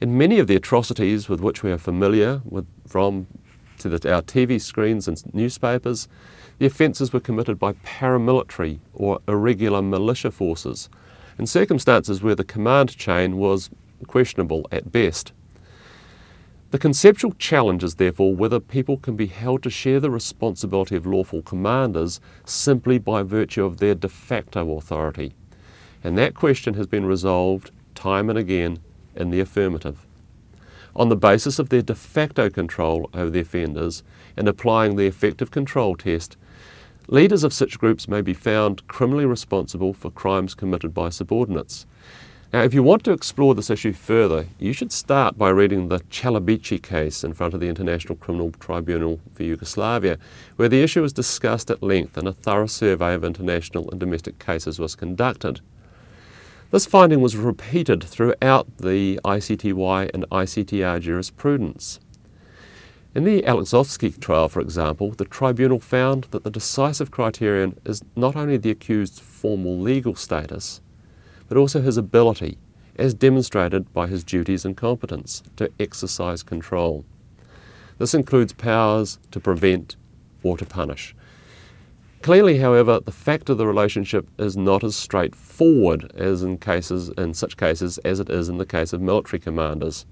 In 0.01 0.19
many 0.19 0.41
of 0.41 0.49
the 0.49 0.57
atrocities 0.57 1.29
with 1.29 1.41
which 1.41 1.63
we 1.63 1.71
are 1.71 1.79
familiar 1.79 2.43
with 2.45 2.67
from 2.87 3.29
to 3.79 3.89
the, 3.89 4.13
our 4.13 4.23
TV 4.23 4.61
screens 4.61 5.07
and 5.07 5.23
newspapers, 5.33 6.09
the 6.59 6.67
offences 6.67 7.13
were 7.13 7.21
committed 7.21 7.59
by 7.59 7.73
paramilitary 7.85 8.81
or 8.93 9.21
irregular 9.29 9.83
militia 9.83 10.33
forces, 10.33 10.89
in 11.39 11.47
circumstances 11.47 12.23
where 12.23 12.35
the 12.35 12.45
command 12.45 12.97
chain 12.97 13.37
was 13.37 13.71
questionable 14.09 14.67
at 14.73 14.91
best. 14.91 15.33
The 16.75 16.81
conceptual 16.81 17.35
challenge 17.39 17.85
is 17.85 17.95
therefore 17.95 18.35
whether 18.35 18.59
people 18.59 18.97
can 18.97 19.15
be 19.15 19.29
held 19.29 19.63
to 19.63 19.71
share 19.71 20.01
the 20.01 20.11
responsibility 20.11 20.97
of 20.97 21.07
lawful 21.07 21.41
commanders 21.41 22.21
simply 22.45 22.99
by 22.99 23.23
virtue 23.23 23.65
of 23.65 23.77
their 23.77 23.95
de 23.95 24.09
facto 24.09 24.77
authority. 24.77 25.35
And 26.03 26.19
that 26.19 26.35
question 26.35 26.75
has 26.75 26.89
been 26.89 27.07
resolved 27.07 27.71
time 27.95 28.29
and 28.29 28.37
again 28.37 28.81
in 29.15 29.31
the 29.31 29.39
affirmative. 29.39 30.05
On 30.97 31.11
the 31.11 31.17
basis 31.17 31.61
of 31.61 31.69
their 31.69 31.81
de 31.81 31.95
facto 31.95 32.51
control 32.51 33.09
over 33.15 33.31
the 33.31 33.39
offenders 33.39 34.03
and 34.37 34.49
applying 34.49 34.97
the 34.97 35.07
effective 35.07 35.53
control 35.53 35.95
test, 35.95 36.37
leaders 37.07 37.45
of 37.45 37.53
such 37.53 37.79
groups 37.79 38.09
may 38.09 38.21
be 38.21 38.35
found 38.35 38.85
criminally 38.89 39.27
responsible 39.27 39.93
for 39.93 40.11
crimes 40.11 40.57
committed 40.57 40.93
by 40.93 41.09
subordinates. 41.09 41.87
Now, 42.55 42.63
if 42.63 42.73
you 42.73 42.85
want 42.85 43.03
to 43.03 43.11
explore 43.11 43.57
this 43.57 43.69
issue 43.69 43.93
further, 43.93 44.47
you 44.61 44.73
should 44.73 44.93
start 44.93 45.37
by 45.37 45.49
reading 45.49 45.89
the 45.89 45.99
Celebici 46.03 46.81
case 46.81 47.25
in 47.25 47.33
front 47.33 47.53
of 47.53 47.59
the 47.59 47.67
International 47.67 48.15
Criminal 48.15 48.53
Tribunal 48.53 49.19
for 49.33 49.43
Yugoslavia, 49.43 50.19
where 50.55 50.69
the 50.69 50.81
issue 50.81 51.03
was 51.03 51.13
discussed 51.13 51.69
at 51.69 51.83
length 51.83 52.17
and 52.17 52.29
a 52.29 52.33
thorough 52.33 52.69
survey 52.69 53.13
of 53.15 53.25
international 53.25 53.91
and 53.91 53.99
domestic 53.99 54.39
cases 54.39 54.79
was 54.79 54.95
conducted. 54.95 55.63
This 56.71 56.87
finding 56.87 57.21
was 57.21 57.37
repeated 57.37 58.05
throughout 58.05 58.69
the 58.79 59.19
ICTY 59.25 60.13
and 60.15 60.25
ICTR 60.31 61.01
jurisprudence. 61.01 61.99
In 63.17 63.25
the 63.25 63.43
Aleksovski 63.43 64.21
trial, 64.21 64.49
for 64.49 64.61
example, 64.61 65.11
the 65.11 65.25
tribunal 65.25 65.81
found 65.81 66.29
that 66.31 66.45
the 66.45 66.53
decisive 66.53 67.11
criterion 67.11 67.81
is 67.85 68.05
not 68.15 68.37
only 68.37 68.59
the 68.59 68.71
accused's 68.71 69.19
formal 69.19 69.77
legal 69.77 70.15
status, 70.15 70.81
but 71.55 71.61
also 71.61 71.81
his 71.81 71.97
ability, 71.97 72.59
as 72.97 73.15
demonstrated 73.15 73.93
by 73.93 74.09
his 74.09 74.25
duties 74.25 74.65
and 74.65 74.77
competence, 74.77 75.41
to 75.55 75.71
exercise 75.79 76.43
control. 76.43 77.05
This 77.99 78.13
includes 78.13 78.53
powers 78.53 79.21
to 79.31 79.39
prevent 79.39 79.95
or 80.43 80.59
to 80.59 80.67
punish. 80.67 81.15
Clearly, 82.23 82.59
however, 82.59 82.99
the 82.99 83.13
fact 83.13 83.49
of 83.49 83.59
the 83.59 83.69
relationship 83.69 84.27
is 84.37 84.57
not 84.57 84.83
as 84.83 84.97
straightforward 84.97 86.11
as 86.17 86.43
in 86.43 86.59
cases 86.59 87.11
in 87.11 87.35
such 87.35 87.57
cases 87.57 87.99
as 87.99 88.19
it 88.19 88.31
is 88.31 88.49
in 88.49 88.59
the 88.59 88.67
case 88.67 88.93
of 88.93 89.01
military 89.01 89.39
commanders. 89.39 90.07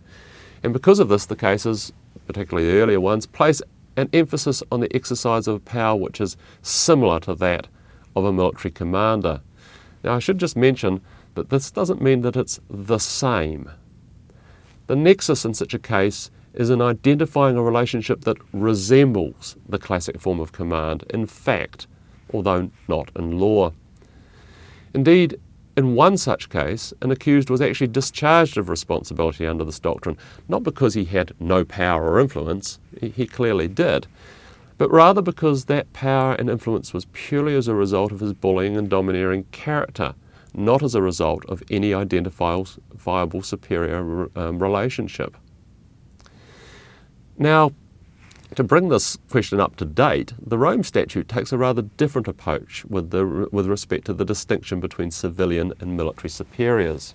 And 0.62 0.72
because 0.72 1.00
of 1.00 1.08
this, 1.08 1.26
the 1.26 1.34
cases, 1.34 1.92
particularly 2.28 2.70
the 2.70 2.78
earlier 2.78 3.00
ones, 3.00 3.26
place 3.26 3.60
an 3.96 4.08
emphasis 4.12 4.62
on 4.70 4.78
the 4.78 4.94
exercise 4.94 5.48
of 5.48 5.64
power 5.64 5.96
which 5.96 6.20
is 6.20 6.36
similar 6.62 7.18
to 7.18 7.34
that 7.34 7.66
of 8.14 8.24
a 8.24 8.32
military 8.32 8.70
commander. 8.70 9.40
Now, 10.04 10.14
I 10.14 10.18
should 10.20 10.38
just 10.38 10.56
mention 10.56 11.00
but 11.34 11.50
this 11.50 11.70
doesn't 11.70 12.02
mean 12.02 12.22
that 12.22 12.36
it's 12.36 12.60
the 12.68 12.98
same. 12.98 13.70
The 14.86 14.96
nexus 14.96 15.44
in 15.44 15.54
such 15.54 15.74
a 15.74 15.78
case 15.78 16.30
is 16.54 16.70
in 16.70 16.82
identifying 16.82 17.56
a 17.56 17.62
relationship 17.62 18.22
that 18.22 18.36
resembles 18.52 19.56
the 19.68 19.78
classic 19.78 20.20
form 20.20 20.40
of 20.40 20.52
command 20.52 21.04
in 21.10 21.26
fact, 21.26 21.86
although 22.32 22.70
not 22.88 23.10
in 23.16 23.38
law. 23.38 23.72
Indeed, 24.92 25.40
in 25.74 25.94
one 25.94 26.18
such 26.18 26.50
case, 26.50 26.92
an 27.00 27.10
accused 27.10 27.48
was 27.48 27.62
actually 27.62 27.86
discharged 27.86 28.58
of 28.58 28.68
responsibility 28.68 29.46
under 29.46 29.64
this 29.64 29.78
doctrine, 29.78 30.18
not 30.46 30.62
because 30.62 30.92
he 30.92 31.06
had 31.06 31.32
no 31.40 31.64
power 31.64 32.10
or 32.10 32.20
influence, 32.20 32.78
he 33.00 33.26
clearly 33.26 33.68
did, 33.68 34.06
but 34.76 34.90
rather 34.90 35.22
because 35.22 35.64
that 35.64 35.90
power 35.94 36.34
and 36.34 36.50
influence 36.50 36.92
was 36.92 37.06
purely 37.12 37.54
as 37.54 37.68
a 37.68 37.74
result 37.74 38.12
of 38.12 38.20
his 38.20 38.34
bullying 38.34 38.76
and 38.76 38.90
domineering 38.90 39.44
character 39.50 40.14
not 40.54 40.82
as 40.82 40.94
a 40.94 41.02
result 41.02 41.44
of 41.46 41.62
any 41.70 41.94
identifiable 41.94 43.42
superior 43.42 44.28
um, 44.36 44.58
relationship. 44.58 45.36
Now, 47.38 47.72
To 48.56 48.62
bring 48.62 48.90
this 48.90 49.16
question 49.30 49.60
up 49.60 49.76
to 49.76 49.86
date, 49.86 50.34
the 50.38 50.58
Rome 50.58 50.82
Statute 50.82 51.26
takes 51.26 51.52
a 51.52 51.58
rather 51.58 51.80
different 51.80 52.28
approach 52.28 52.84
with, 52.84 53.10
the, 53.10 53.48
with 53.50 53.66
respect 53.66 54.04
to 54.06 54.12
the 54.12 54.26
distinction 54.26 54.78
between 54.78 55.10
civilian 55.10 55.72
and 55.80 55.96
military 55.96 56.28
superiors. 56.28 57.14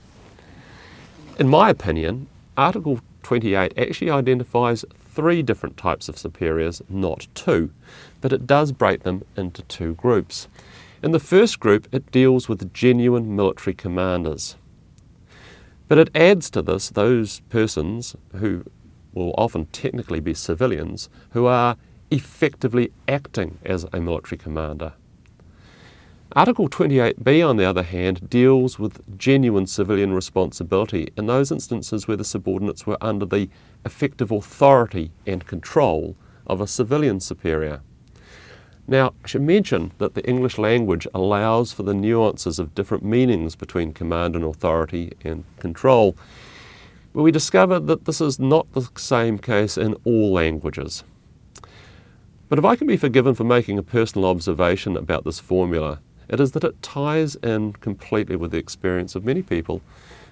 In 1.37 1.47
my 1.47 1.69
opinion, 1.69 2.25
Article 2.57 3.01
28 3.21 3.77
actually 3.77 4.09
identifies 4.09 4.83
three 5.11 5.43
different 5.43 5.77
types 5.77 6.09
of 6.09 6.17
superiors, 6.17 6.81
not 6.89 7.27
two, 7.35 7.69
but 8.19 8.33
it 8.33 8.47
does 8.47 8.71
break 8.71 9.03
them 9.03 9.23
into 9.35 9.61
two 9.63 9.93
groups. 9.93 10.47
In 11.03 11.11
the 11.11 11.19
first 11.19 11.59
group, 11.59 11.87
it 11.91 12.11
deals 12.11 12.49
with 12.49 12.73
genuine 12.73 13.35
military 13.35 13.75
commanders. 13.75 14.55
But 15.87 15.99
it 15.99 16.09
adds 16.15 16.49
to 16.51 16.63
this 16.63 16.89
those 16.89 17.41
persons 17.49 18.15
who 18.35 18.65
will 19.13 19.33
often 19.37 19.67
technically 19.67 20.19
be 20.19 20.33
civilians 20.33 21.07
who 21.31 21.45
are 21.45 21.77
effectively 22.09 22.91
acting 23.07 23.59
as 23.63 23.85
a 23.93 23.99
military 23.99 24.37
commander. 24.37 24.93
Article 26.35 26.67
28b, 26.67 27.47
on 27.47 27.57
the 27.57 27.65
other 27.65 27.83
hand, 27.83 28.29
deals 28.29 28.77
with 28.79 29.17
genuine 29.17 29.67
civilian 29.67 30.13
responsibility 30.13 31.09
in 31.15 31.27
those 31.27 31.51
instances 31.51 32.07
where 32.07 32.17
the 32.17 32.25
subordinates 32.25 32.85
were 32.85 32.97
under 33.01 33.25
the 33.25 33.49
effective 33.85 34.31
authority 34.31 35.11
and 35.25 35.47
control 35.47 36.17
of 36.45 36.59
a 36.59 36.67
civilian 36.67 37.19
superior. 37.19 37.81
Now, 38.89 39.13
I 39.21 39.27
should 39.27 39.41
mention 39.41 39.91
that 39.97 40.13
the 40.13 40.25
English 40.25 40.57
language 40.57 41.05
allows 41.13 41.73
for 41.73 41.83
the 41.83 41.93
nuances 41.93 42.57
of 42.57 42.73
different 42.73 43.03
meanings 43.03 43.53
between 43.53 43.91
command 43.91 44.33
and 44.33 44.45
authority 44.45 45.11
and 45.25 45.43
control, 45.59 46.15
but 47.13 47.23
we 47.23 47.31
discover 47.31 47.81
that 47.81 48.05
this 48.05 48.21
is 48.21 48.39
not 48.39 48.71
the 48.71 48.87
same 48.95 49.39
case 49.39 49.77
in 49.77 49.95
all 50.05 50.31
languages. 50.31 51.03
But 52.47 52.59
if 52.59 52.63
I 52.63 52.77
can 52.77 52.87
be 52.87 52.95
forgiven 52.95 53.33
for 53.33 53.43
making 53.43 53.77
a 53.77 53.83
personal 53.83 54.29
observation 54.29 54.95
about 54.95 55.25
this 55.25 55.39
formula, 55.39 55.99
it 56.29 56.39
is 56.39 56.53
that 56.53 56.63
it 56.63 56.81
ties 56.81 57.35
in 57.35 57.73
completely 57.73 58.37
with 58.37 58.51
the 58.51 58.57
experience 58.57 59.15
of 59.15 59.25
many 59.25 59.41
people 59.41 59.81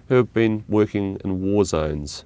who 0.07 0.15
have 0.15 0.33
been 0.33 0.63
working 0.69 1.19
in 1.25 1.41
war 1.41 1.65
zones. 1.65 2.23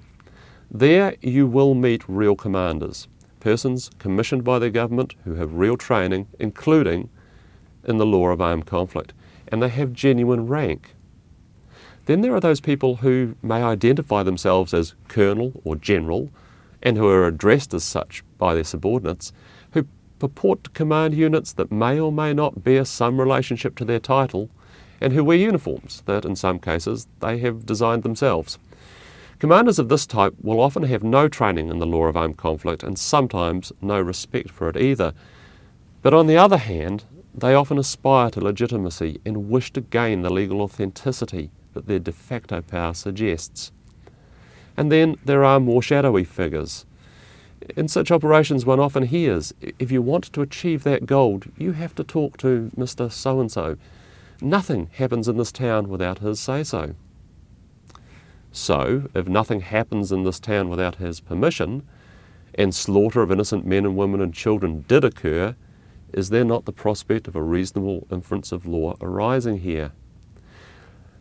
There 0.70 1.16
you 1.20 1.48
will 1.48 1.74
meet 1.74 2.08
real 2.08 2.36
commanders 2.36 3.08
persons 3.40 3.90
commissioned 3.98 4.44
by 4.44 4.58
their 4.58 4.70
government 4.70 5.14
who 5.24 5.34
have 5.34 5.54
real 5.54 5.76
training, 5.76 6.28
including 6.38 7.08
in 7.84 7.96
the 7.96 8.06
law 8.06 8.28
of 8.28 8.40
armed 8.40 8.66
conflict, 8.66 9.12
and 9.48 9.62
they 9.62 9.68
have 9.68 9.92
genuine 9.92 10.46
rank. 10.46 10.94
Then 12.06 12.20
there 12.20 12.34
are 12.34 12.40
those 12.40 12.60
people 12.60 12.96
who 12.96 13.36
may 13.42 13.62
identify 13.62 14.22
themselves 14.22 14.74
as 14.74 14.94
colonel 15.08 15.60
or 15.64 15.76
general 15.76 16.30
and 16.82 16.96
who 16.96 17.06
are 17.06 17.26
addressed 17.26 17.74
as 17.74 17.84
such 17.84 18.22
by 18.38 18.54
their 18.54 18.64
subordinates, 18.64 19.32
who 19.72 19.86
purport 20.18 20.64
to 20.64 20.70
command 20.70 21.14
units 21.14 21.52
that 21.52 21.70
may 21.70 22.00
or 22.00 22.10
may 22.10 22.32
not 22.32 22.64
bear 22.64 22.84
some 22.84 23.20
relationship 23.20 23.76
to 23.76 23.84
their 23.84 23.98
title, 23.98 24.50
and 25.00 25.12
who 25.12 25.24
wear 25.24 25.36
uniforms 25.36 26.02
that, 26.06 26.24
in 26.24 26.36
some 26.36 26.58
cases, 26.58 27.06
they 27.20 27.38
have 27.38 27.64
designed 27.64 28.02
themselves. 28.02 28.58
Commanders 29.40 29.78
of 29.78 29.88
this 29.88 30.06
type 30.06 30.34
will 30.42 30.60
often 30.60 30.82
have 30.82 31.02
no 31.02 31.26
training 31.26 31.70
in 31.70 31.78
the 31.78 31.86
law 31.86 32.04
of 32.04 32.14
armed 32.14 32.36
conflict 32.36 32.82
and 32.82 32.98
sometimes 32.98 33.72
no 33.80 33.98
respect 33.98 34.50
for 34.50 34.68
it 34.68 34.76
either. 34.76 35.14
But 36.02 36.12
on 36.12 36.26
the 36.26 36.36
other 36.36 36.58
hand, 36.58 37.04
they 37.34 37.54
often 37.54 37.78
aspire 37.78 38.28
to 38.32 38.40
legitimacy 38.44 39.18
and 39.24 39.48
wish 39.48 39.72
to 39.72 39.80
gain 39.80 40.20
the 40.20 40.28
legal 40.28 40.60
authenticity 40.60 41.50
that 41.72 41.86
their 41.86 41.98
de 41.98 42.12
facto 42.12 42.60
power 42.60 42.92
suggests. 42.92 43.72
And 44.76 44.92
then 44.92 45.16
there 45.24 45.42
are 45.42 45.58
more 45.58 45.80
shadowy 45.80 46.24
figures. 46.24 46.84
In 47.74 47.88
such 47.88 48.10
operations, 48.10 48.66
one 48.66 48.78
often 48.78 49.04
hears 49.04 49.54
if 49.78 49.90
you 49.90 50.02
want 50.02 50.24
to 50.34 50.42
achieve 50.42 50.82
that 50.84 51.06
goal, 51.06 51.40
you 51.56 51.72
have 51.72 51.94
to 51.94 52.04
talk 52.04 52.36
to 52.38 52.70
Mr. 52.76 53.10
So 53.10 53.40
and 53.40 53.50
so. 53.50 53.78
Nothing 54.42 54.90
happens 54.92 55.28
in 55.28 55.38
this 55.38 55.52
town 55.52 55.88
without 55.88 56.18
his 56.18 56.38
say 56.38 56.62
so. 56.62 56.94
So, 58.52 59.08
if 59.14 59.28
nothing 59.28 59.60
happens 59.60 60.10
in 60.10 60.24
this 60.24 60.40
town 60.40 60.68
without 60.68 60.96
his 60.96 61.20
permission, 61.20 61.86
and 62.54 62.74
slaughter 62.74 63.22
of 63.22 63.30
innocent 63.30 63.64
men 63.64 63.84
and 63.84 63.96
women 63.96 64.20
and 64.20 64.34
children 64.34 64.84
did 64.88 65.04
occur, 65.04 65.54
is 66.12 66.30
there 66.30 66.44
not 66.44 66.64
the 66.64 66.72
prospect 66.72 67.28
of 67.28 67.36
a 67.36 67.42
reasonable 67.42 68.06
inference 68.10 68.50
of 68.50 68.66
law 68.66 68.96
arising 69.00 69.60
here? 69.60 69.92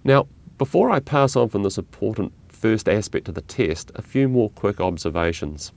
Now, 0.04 0.28
before 0.58 0.90
I 0.90 1.00
pass 1.00 1.36
on 1.36 1.50
from 1.50 1.64
this 1.64 1.78
important 1.78 2.34
first 2.48 2.90
aspect 2.90 3.30
of 3.30 3.36
the 3.36 3.42
test, 3.42 3.92
a 3.96 4.02
few 4.02 4.28
more 4.28 4.50
quick 4.50 4.82
observations. 4.82 5.72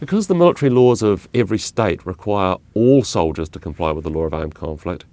Because 0.00 0.28
the 0.28 0.34
military 0.34 0.70
laws 0.70 1.02
of 1.02 1.28
every 1.34 1.58
state 1.58 2.06
require 2.06 2.56
all 2.74 3.02
soldiers 3.02 3.48
to 3.50 3.58
comply 3.58 3.90
with 3.90 4.04
the 4.04 4.10
law 4.10 4.22
of 4.22 4.32
armed 4.32 4.54
conflict, 4.54 5.04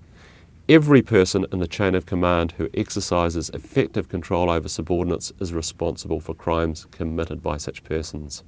Every 0.67 1.03
person 1.03 1.45
in 1.51 1.59
the 1.59 1.67
chain 1.67 1.93
of 1.93 2.07
command 2.07 2.53
who 2.53 2.69
exercises 2.73 3.51
effective 3.53 4.09
control 4.09 4.49
over 4.49 4.67
subordinates 4.67 5.31
is 5.39 5.53
responsible 5.53 6.19
for 6.19 6.33
crimes 6.33 6.87
committed 6.89 7.43
by 7.43 7.57
such 7.57 7.83
persons. 7.83 8.43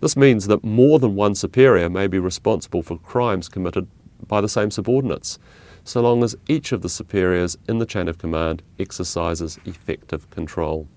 This 0.00 0.16
means 0.16 0.48
that 0.48 0.64
more 0.64 0.98
than 0.98 1.14
one 1.14 1.36
superior 1.36 1.88
may 1.88 2.08
be 2.08 2.18
responsible 2.18 2.82
for 2.82 2.98
crimes 2.98 3.48
committed 3.48 3.86
by 4.26 4.40
the 4.40 4.48
same 4.48 4.72
subordinates, 4.72 5.38
so 5.84 6.00
long 6.00 6.24
as 6.24 6.34
each 6.48 6.72
of 6.72 6.82
the 6.82 6.88
superiors 6.88 7.56
in 7.68 7.78
the 7.78 7.86
chain 7.86 8.08
of 8.08 8.18
command 8.18 8.64
exercises 8.80 9.60
effective 9.64 10.28
control. 10.30 10.88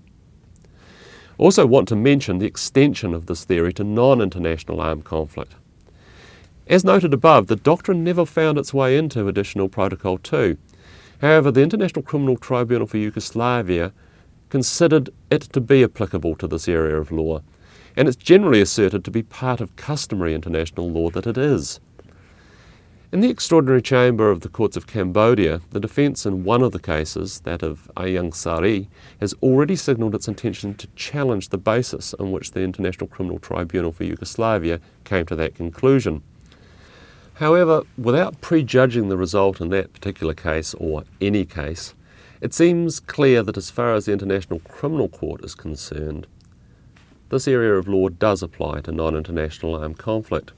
Also, 1.38 1.64
want 1.66 1.86
to 1.86 1.94
mention 1.94 2.38
the 2.38 2.46
extension 2.46 3.14
of 3.14 3.26
this 3.26 3.44
theory 3.44 3.72
to 3.74 3.84
non 3.84 4.20
international 4.20 4.80
armed 4.80 5.04
conflict. 5.04 5.54
As 6.68 6.82
noted 6.82 7.14
above, 7.14 7.46
the 7.46 7.54
doctrine 7.54 8.02
never 8.02 8.26
found 8.26 8.58
its 8.58 8.74
way 8.74 8.98
into 8.98 9.28
Additional 9.28 9.68
Protocol 9.68 10.18
2. 10.18 10.58
However, 11.20 11.52
the 11.52 11.62
International 11.62 12.02
Criminal 12.02 12.36
Tribunal 12.36 12.88
for 12.88 12.96
Yugoslavia 12.96 13.92
considered 14.48 15.10
it 15.30 15.42
to 15.42 15.60
be 15.60 15.84
applicable 15.84 16.34
to 16.34 16.48
this 16.48 16.66
area 16.66 16.96
of 16.96 17.12
law, 17.12 17.40
and 17.94 18.08
it's 18.08 18.16
generally 18.16 18.60
asserted 18.60 19.04
to 19.04 19.12
be 19.12 19.22
part 19.22 19.60
of 19.60 19.76
customary 19.76 20.34
international 20.34 20.90
law 20.90 21.08
that 21.10 21.28
it 21.28 21.38
is. 21.38 21.78
In 23.12 23.20
the 23.20 23.30
Extraordinary 23.30 23.80
Chamber 23.80 24.32
of 24.32 24.40
the 24.40 24.48
Courts 24.48 24.76
of 24.76 24.88
Cambodia, 24.88 25.60
the 25.70 25.78
defence 25.78 26.26
in 26.26 26.42
one 26.42 26.62
of 26.62 26.72
the 26.72 26.80
cases, 26.80 27.40
that 27.42 27.62
of 27.62 27.88
Ieng 27.96 28.34
Sary, 28.34 28.88
has 29.20 29.34
already 29.34 29.76
signalled 29.76 30.16
its 30.16 30.26
intention 30.26 30.74
to 30.74 30.88
challenge 30.96 31.50
the 31.50 31.58
basis 31.58 32.12
on 32.14 32.32
which 32.32 32.50
the 32.50 32.62
International 32.62 33.06
Criminal 33.06 33.38
Tribunal 33.38 33.92
for 33.92 34.02
Yugoslavia 34.02 34.80
came 35.04 35.24
to 35.26 35.36
that 35.36 35.54
conclusion. 35.54 36.22
However, 37.36 37.82
without 37.98 38.40
prejudging 38.40 39.10
the 39.10 39.16
result 39.18 39.60
in 39.60 39.68
that 39.68 39.92
particular 39.92 40.32
case 40.32 40.72
or 40.72 41.04
any 41.20 41.44
case, 41.44 41.94
it 42.40 42.54
seems 42.54 42.98
clear 42.98 43.42
that 43.42 43.58
as 43.58 43.70
far 43.70 43.92
as 43.92 44.06
the 44.06 44.12
International 44.12 44.60
Criminal 44.60 45.10
Court 45.10 45.44
is 45.44 45.54
concerned, 45.54 46.26
this 47.28 47.46
area 47.46 47.74
of 47.74 47.88
law 47.88 48.08
does 48.08 48.42
apply 48.42 48.80
to 48.82 48.92
non 48.92 49.14
international 49.14 49.74
armed 49.74 49.98
conflict. 49.98 50.52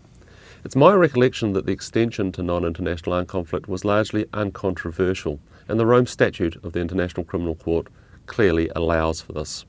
It's 0.65 0.77
my 0.77 0.93
recollection 0.93 1.53
that 1.55 1.67
the 1.67 1.73
extension 1.73 2.31
to 2.33 2.45
non 2.45 2.65
international 2.65 3.15
armed 3.15 3.29
conflict 3.29 3.67
was 3.67 3.85
largely 3.85 4.27
uncontroversial, 4.33 5.41
and 5.67 5.81
the 5.81 5.87
Rome 5.87 6.07
Statute 6.07 6.63
of 6.63 6.75
the 6.75 6.81
International 6.81 7.25
Criminal 7.25 7.57
Court 7.57 7.89
clearly 8.27 8.71
allows 8.77 9.21
for 9.21 9.33
this. 9.33 9.65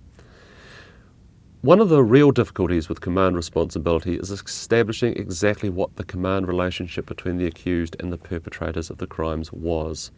One 1.62 1.82
of 1.82 1.90
the 1.90 2.02
real 2.06 2.32
difficulties 2.32 2.88
with 2.88 3.02
command 3.02 3.36
responsibility 3.36 4.16
is 4.16 4.32
establishing 4.32 5.18
exactly 5.18 5.70
what 5.70 5.98
the 5.98 6.06
command 6.06 6.48
relationship 6.48 7.06
between 7.06 7.36
the 7.36 7.48
accused 7.48 7.98
and 8.00 8.14
the 8.14 8.18
perpetrators 8.18 8.90
of 8.90 8.98
the 8.98 9.06
crimes 9.06 9.52
was. 9.52 10.10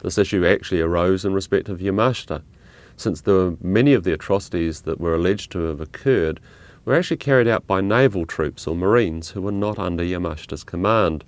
This 0.00 0.16
issue 0.16 0.46
actually 0.46 0.80
arose 0.80 1.26
in 1.26 1.34
respect 1.34 1.68
of 1.68 1.80
Yamashita, 1.80 2.40
since 2.96 3.22
many 3.60 3.92
of 3.92 4.04
the 4.04 4.14
atrocities 4.14 4.80
that 4.82 4.98
were 4.98 5.14
alleged 5.14 5.52
to 5.52 5.58
have 5.64 5.82
occurred 5.82 6.40
were 6.86 6.94
actually 6.94 7.18
carried 7.18 7.48
out 7.48 7.66
by 7.66 7.82
naval 7.82 8.24
troops 8.24 8.66
or 8.66 8.74
marines 8.74 9.28
who 9.32 9.42
were 9.42 9.52
not 9.52 9.78
under 9.78 10.02
Yamashita's 10.02 10.64
command. 10.64 11.22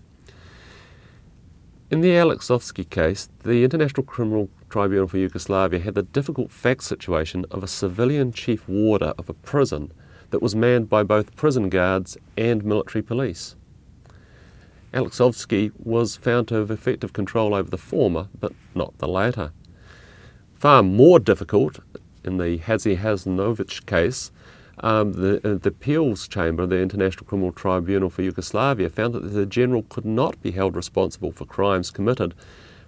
In 1.90 2.00
the 2.00 2.12
Aleksovski 2.12 2.88
case, 2.88 3.28
the 3.42 3.62
International 3.62 4.04
Criminal 4.04 4.48
Tribunal 4.70 5.08
for 5.08 5.18
Yugoslavia 5.18 5.80
had 5.80 5.94
the 5.94 6.02
difficult 6.02 6.50
fact 6.50 6.82
situation 6.82 7.44
of 7.50 7.62
a 7.62 7.68
civilian 7.68 8.32
chief 8.32 8.68
warder 8.68 9.12
of 9.18 9.28
a 9.28 9.34
prison 9.34 9.92
that 10.30 10.40
was 10.40 10.54
manned 10.54 10.88
by 10.88 11.02
both 11.02 11.36
prison 11.36 11.68
guards 11.68 12.16
and 12.38 12.64
military 12.64 13.02
police. 13.02 13.56
Aleksovski 14.94 15.72
was 15.78 16.16
found 16.16 16.48
to 16.48 16.54
have 16.54 16.70
effective 16.70 17.12
control 17.12 17.54
over 17.54 17.70
the 17.70 17.78
former, 17.78 18.28
but 18.38 18.52
not 18.74 18.96
the 18.98 19.08
latter. 19.08 19.52
Far 20.54 20.82
more 20.82 21.18
difficult, 21.18 21.78
in 22.24 22.38
the 22.38 22.58
Hadzihasanovich 22.58 23.86
case, 23.86 24.30
um, 24.82 25.12
the, 25.12 25.36
uh, 25.38 25.58
the 25.58 25.68
appeals 25.68 26.26
chamber 26.26 26.62
of 26.62 26.70
the 26.70 26.80
International 26.80 27.26
Criminal 27.26 27.52
Tribunal 27.52 28.10
for 28.10 28.22
Yugoslavia 28.22 28.88
found 28.88 29.14
that 29.14 29.20
the 29.20 29.46
general 29.46 29.84
could 29.88 30.06
not 30.06 30.40
be 30.42 30.52
held 30.52 30.74
responsible 30.74 31.32
for 31.32 31.44
crimes 31.44 31.90
committed 31.90 32.34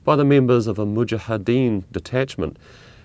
by 0.04 0.16
the 0.16 0.24
members 0.24 0.66
of 0.66 0.78
a 0.78 0.86
Mujahideen 0.86 1.84
detachment 1.92 2.58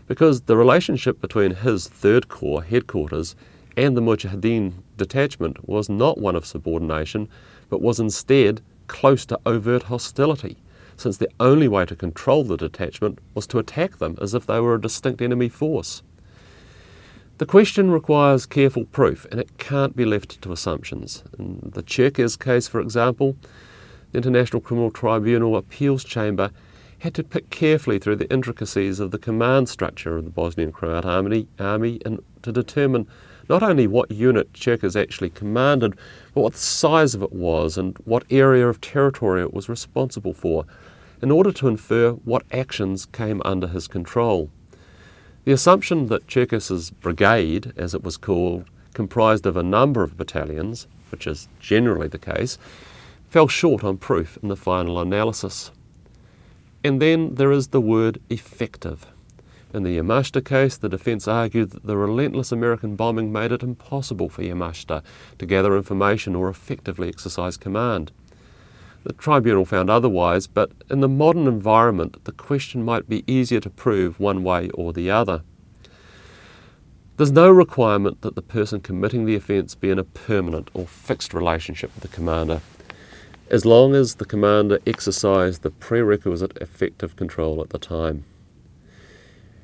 because 0.07 0.41
the 0.41 0.57
relationship 0.57 1.19
between 1.19 1.51
his 1.51 1.87
Third 1.87 2.29
Corps 2.29 2.63
headquarters 2.63 3.35
and 3.75 3.95
the 3.95 4.01
Mujahideen 4.01 4.73
detachment 4.95 5.67
was 5.67 5.89
not 5.89 6.17
one 6.17 6.35
of 6.35 6.45
subordination, 6.45 7.29
but 7.69 7.81
was 7.81 7.99
instead 7.99 8.61
close 8.87 9.25
to 9.25 9.39
overt 9.45 9.83
hostility, 9.83 10.57
since 10.95 11.17
the 11.17 11.29
only 11.39 11.67
way 11.67 11.85
to 11.85 11.95
control 11.95 12.43
the 12.43 12.57
detachment 12.57 13.19
was 13.35 13.45
to 13.47 13.59
attack 13.59 13.97
them 13.97 14.17
as 14.19 14.33
if 14.33 14.45
they 14.45 14.59
were 14.59 14.75
a 14.75 14.81
distinct 14.81 15.21
enemy 15.21 15.49
force. 15.49 16.01
The 17.37 17.45
question 17.45 17.91
requires 17.91 18.47
careful 18.47 18.85
proof 18.85 19.25
and 19.29 19.39
it 19.39 19.59
can't 19.59 19.95
be 19.95 20.05
left 20.05 20.41
to 20.41 20.51
assumptions. 20.51 21.23
In 21.37 21.71
the 21.73 21.83
Cerkez 21.83 22.39
case, 22.39 22.67
for 22.67 22.79
example, 22.81 23.35
the 24.11 24.17
International 24.17 24.59
Criminal 24.59 24.89
Tribunal 24.89 25.55
Appeals 25.55 26.03
Chamber 26.03 26.49
had 26.99 27.13
to 27.13 27.23
pick 27.23 27.49
carefully 27.49 27.99
through 27.99 28.15
the 28.15 28.31
intricacies 28.31 28.99
of 28.99 29.11
the 29.11 29.17
command 29.19 29.69
structure 29.69 30.17
of 30.17 30.25
the 30.25 30.31
Bosnian 30.31 30.71
Croat 30.71 31.05
army, 31.05 31.47
army 31.59 31.99
and 32.03 32.19
to 32.41 32.51
determine 32.51 33.07
not 33.49 33.63
only 33.63 33.87
what 33.87 34.11
unit 34.11 34.51
Cerkez 34.53 34.99
actually 34.99 35.29
commanded, 35.29 35.95
but 36.33 36.41
what 36.41 36.53
the 36.53 36.59
size 36.59 37.15
of 37.15 37.21
it 37.21 37.31
was 37.31 37.77
and 37.77 37.97
what 38.05 38.25
area 38.29 38.67
of 38.67 38.81
territory 38.81 39.41
it 39.41 39.53
was 39.53 39.69
responsible 39.69 40.33
for, 40.33 40.65
in 41.21 41.31
order 41.31 41.51
to 41.51 41.67
infer 41.67 42.11
what 42.11 42.43
actions 42.51 43.05
came 43.05 43.41
under 43.45 43.67
his 43.67 43.87
control. 43.87 44.49
The 45.45 45.53
assumption 45.53 46.07
that 46.07 46.27
Cerkez's 46.27 46.91
brigade, 46.91 47.73
as 47.77 47.93
it 47.93 48.03
was 48.03 48.17
called, 48.17 48.65
comprised 48.93 49.45
of 49.45 49.55
a 49.55 49.63
number 49.63 50.03
of 50.03 50.17
battalions, 50.17 50.87
which 51.09 51.25
is 51.25 51.47
generally 51.59 52.07
the 52.07 52.17
case, 52.17 52.57
fell 53.29 53.47
short 53.47 53.83
on 53.83 53.97
proof 53.97 54.37
in 54.41 54.49
the 54.49 54.57
final 54.57 54.99
analysis. 54.99 55.71
And 56.87 57.01
then 57.01 57.35
there 57.35 57.51
is 57.51 57.67
the 57.67 57.81
word 57.81 58.21
effective. 58.29 59.07
In 59.73 59.83
the 59.83 59.97
Yamashita 59.97 60.45
case, 60.45 60.77
the 60.77 60.87
defence 60.87 61.27
argued 61.27 61.71
that 61.71 61.85
the 61.85 61.97
relentless 61.97 62.53
American 62.53 62.95
bombing 62.95 63.29
made 63.29 63.51
it 63.51 63.61
impossible 63.61 64.29
for 64.29 64.41
Yamashita 64.41 65.03
to 65.37 65.45
gather 65.45 65.75
information 65.75 66.33
or 66.33 66.47
effectively 66.47 67.09
exercise 67.09 67.57
command. 67.57 68.13
The 69.03 69.11
tribunal 69.11 69.65
found 69.65 69.89
otherwise, 69.89 70.47
but 70.47 70.71
in 70.89 71.01
the 71.01 71.09
modern 71.09 71.45
environment, 71.45 72.23
the 72.23 72.31
question 72.31 72.83
might 72.83 73.09
be 73.09 73.29
easier 73.29 73.59
to 73.59 73.69
prove 73.69 74.17
one 74.17 74.41
way 74.41 74.69
or 74.69 74.93
the 74.93 75.11
other. 75.11 75.41
There's 77.17 77.33
no 77.33 77.49
requirement 77.49 78.21
that 78.21 78.35
the 78.35 78.41
person 78.41 78.79
committing 78.79 79.25
the 79.25 79.35
offence 79.35 79.75
be 79.75 79.89
in 79.89 79.99
a 79.99 80.05
permanent 80.05 80.69
or 80.73 80.87
fixed 80.87 81.33
relationship 81.33 81.93
with 81.95 82.03
the 82.03 82.15
commander, 82.15 82.61
as 83.49 83.65
long 83.65 83.95
as 83.95 84.15
the 84.15 84.25
commander 84.25 84.79
exercised 84.85 85.61
the 85.61 85.71
prerequisite 85.71 86.57
effective 86.59 87.15
control 87.15 87.61
at 87.61 87.69
the 87.69 87.79
time. 87.79 88.25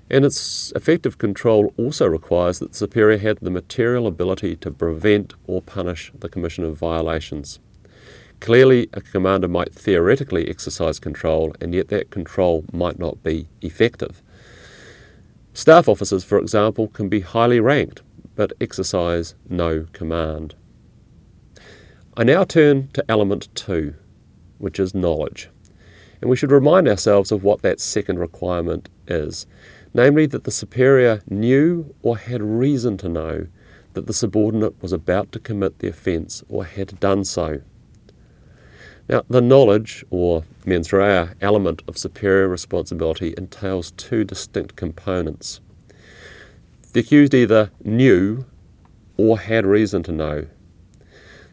And 0.10 0.26
its 0.26 0.72
effective 0.76 1.18
control 1.18 1.74
also 1.78 2.06
requires 2.06 2.60
that 2.60 2.72
the 2.72 2.78
superior 2.78 3.18
had 3.18 3.40
the 3.42 3.50
material 3.50 4.08
ability 4.08 4.56
to 4.58 4.72
prevent 4.72 5.34
or 5.48 5.62
punish 5.62 6.12
the 6.18 6.30
commission 6.30 6.64
of 6.64 6.78
violations. 6.78 7.60
Clearly, 8.40 8.90
a 8.94 9.02
commander 9.02 9.48
might 9.48 9.74
theoretically 9.74 10.50
exercise 10.50 11.00
control, 11.00 11.56
and 11.62 11.74
yet 11.74 11.88
that 11.88 12.12
control 12.12 12.66
might 12.74 13.00
not 13.00 13.24
be 13.24 13.48
effective. 13.62 14.22
Staff 15.54 15.88
officers, 15.88 16.24
for 16.24 16.38
example, 16.38 16.88
can 16.90 17.10
be 17.10 17.22
highly 17.22 17.60
ranked 17.60 18.02
but 18.36 18.54
exercise 18.60 19.36
no 19.50 19.86
command. 19.94 20.56
I 22.16 22.24
now 22.24 22.44
turn 22.44 22.90
to 22.94 23.06
element 23.10 23.50
two, 23.56 23.96
which 24.58 24.80
is 24.80 24.94
knowledge. 24.94 25.50
And 26.22 26.30
we 26.30 26.36
should 26.36 26.52
remind 26.52 26.88
ourselves 26.88 27.32
of 27.32 27.44
what 27.44 27.62
that 27.64 27.80
second 27.80 28.20
requirement 28.20 28.90
is 29.08 29.46
namely, 29.94 30.26
that 30.26 30.44
the 30.44 30.52
superior 30.52 31.22
knew 31.30 31.94
or 32.02 32.18
had 32.18 32.42
reason 32.42 32.98
to 32.98 33.10
know 33.10 33.48
that 33.94 34.08
the 34.08 34.14
subordinate 34.14 34.82
was 34.82 34.92
about 34.92 35.32
to 35.32 35.40
commit 35.40 35.80
the 35.80 35.88
offence 35.88 36.44
or 36.50 36.66
had 36.66 37.00
done 37.00 37.24
so. 37.24 37.62
Now, 39.08 39.24
the 39.30 39.42
knowledge, 39.42 40.04
or 40.10 40.46
mens 40.66 40.92
rea, 40.94 41.30
element 41.42 41.84
of 41.88 41.98
superior 41.98 42.48
responsibility 42.48 43.34
entails 43.38 43.92
two 43.92 44.24
distinct 44.24 44.76
components. 44.76 45.60
The 46.94 47.02
accused 47.02 47.34
either 47.34 47.70
knew 47.84 48.46
or 49.18 49.40
had 49.40 49.66
reason 49.66 50.04
to 50.04 50.12
know. 50.12 50.48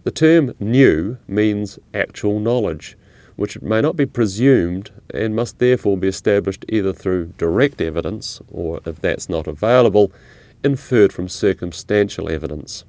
The 0.02 0.10
term 0.10 0.54
knew 0.58 1.18
means 1.28 1.78
actual 1.92 2.40
knowledge, 2.40 2.96
which 3.36 3.60
may 3.60 3.82
not 3.82 3.96
be 3.96 4.06
presumed 4.06 4.90
and 5.12 5.36
must 5.36 5.58
therefore 5.58 5.98
be 5.98 6.08
established 6.08 6.64
either 6.70 6.94
through 6.94 7.34
direct 7.36 7.82
evidence 7.82 8.40
or, 8.50 8.80
if 8.86 9.00
that's 9.00 9.28
not 9.28 9.46
available, 9.46 10.10
inferred 10.64 11.12
from 11.12 11.28
circumstantial 11.28 12.30
evidence. 12.30 12.84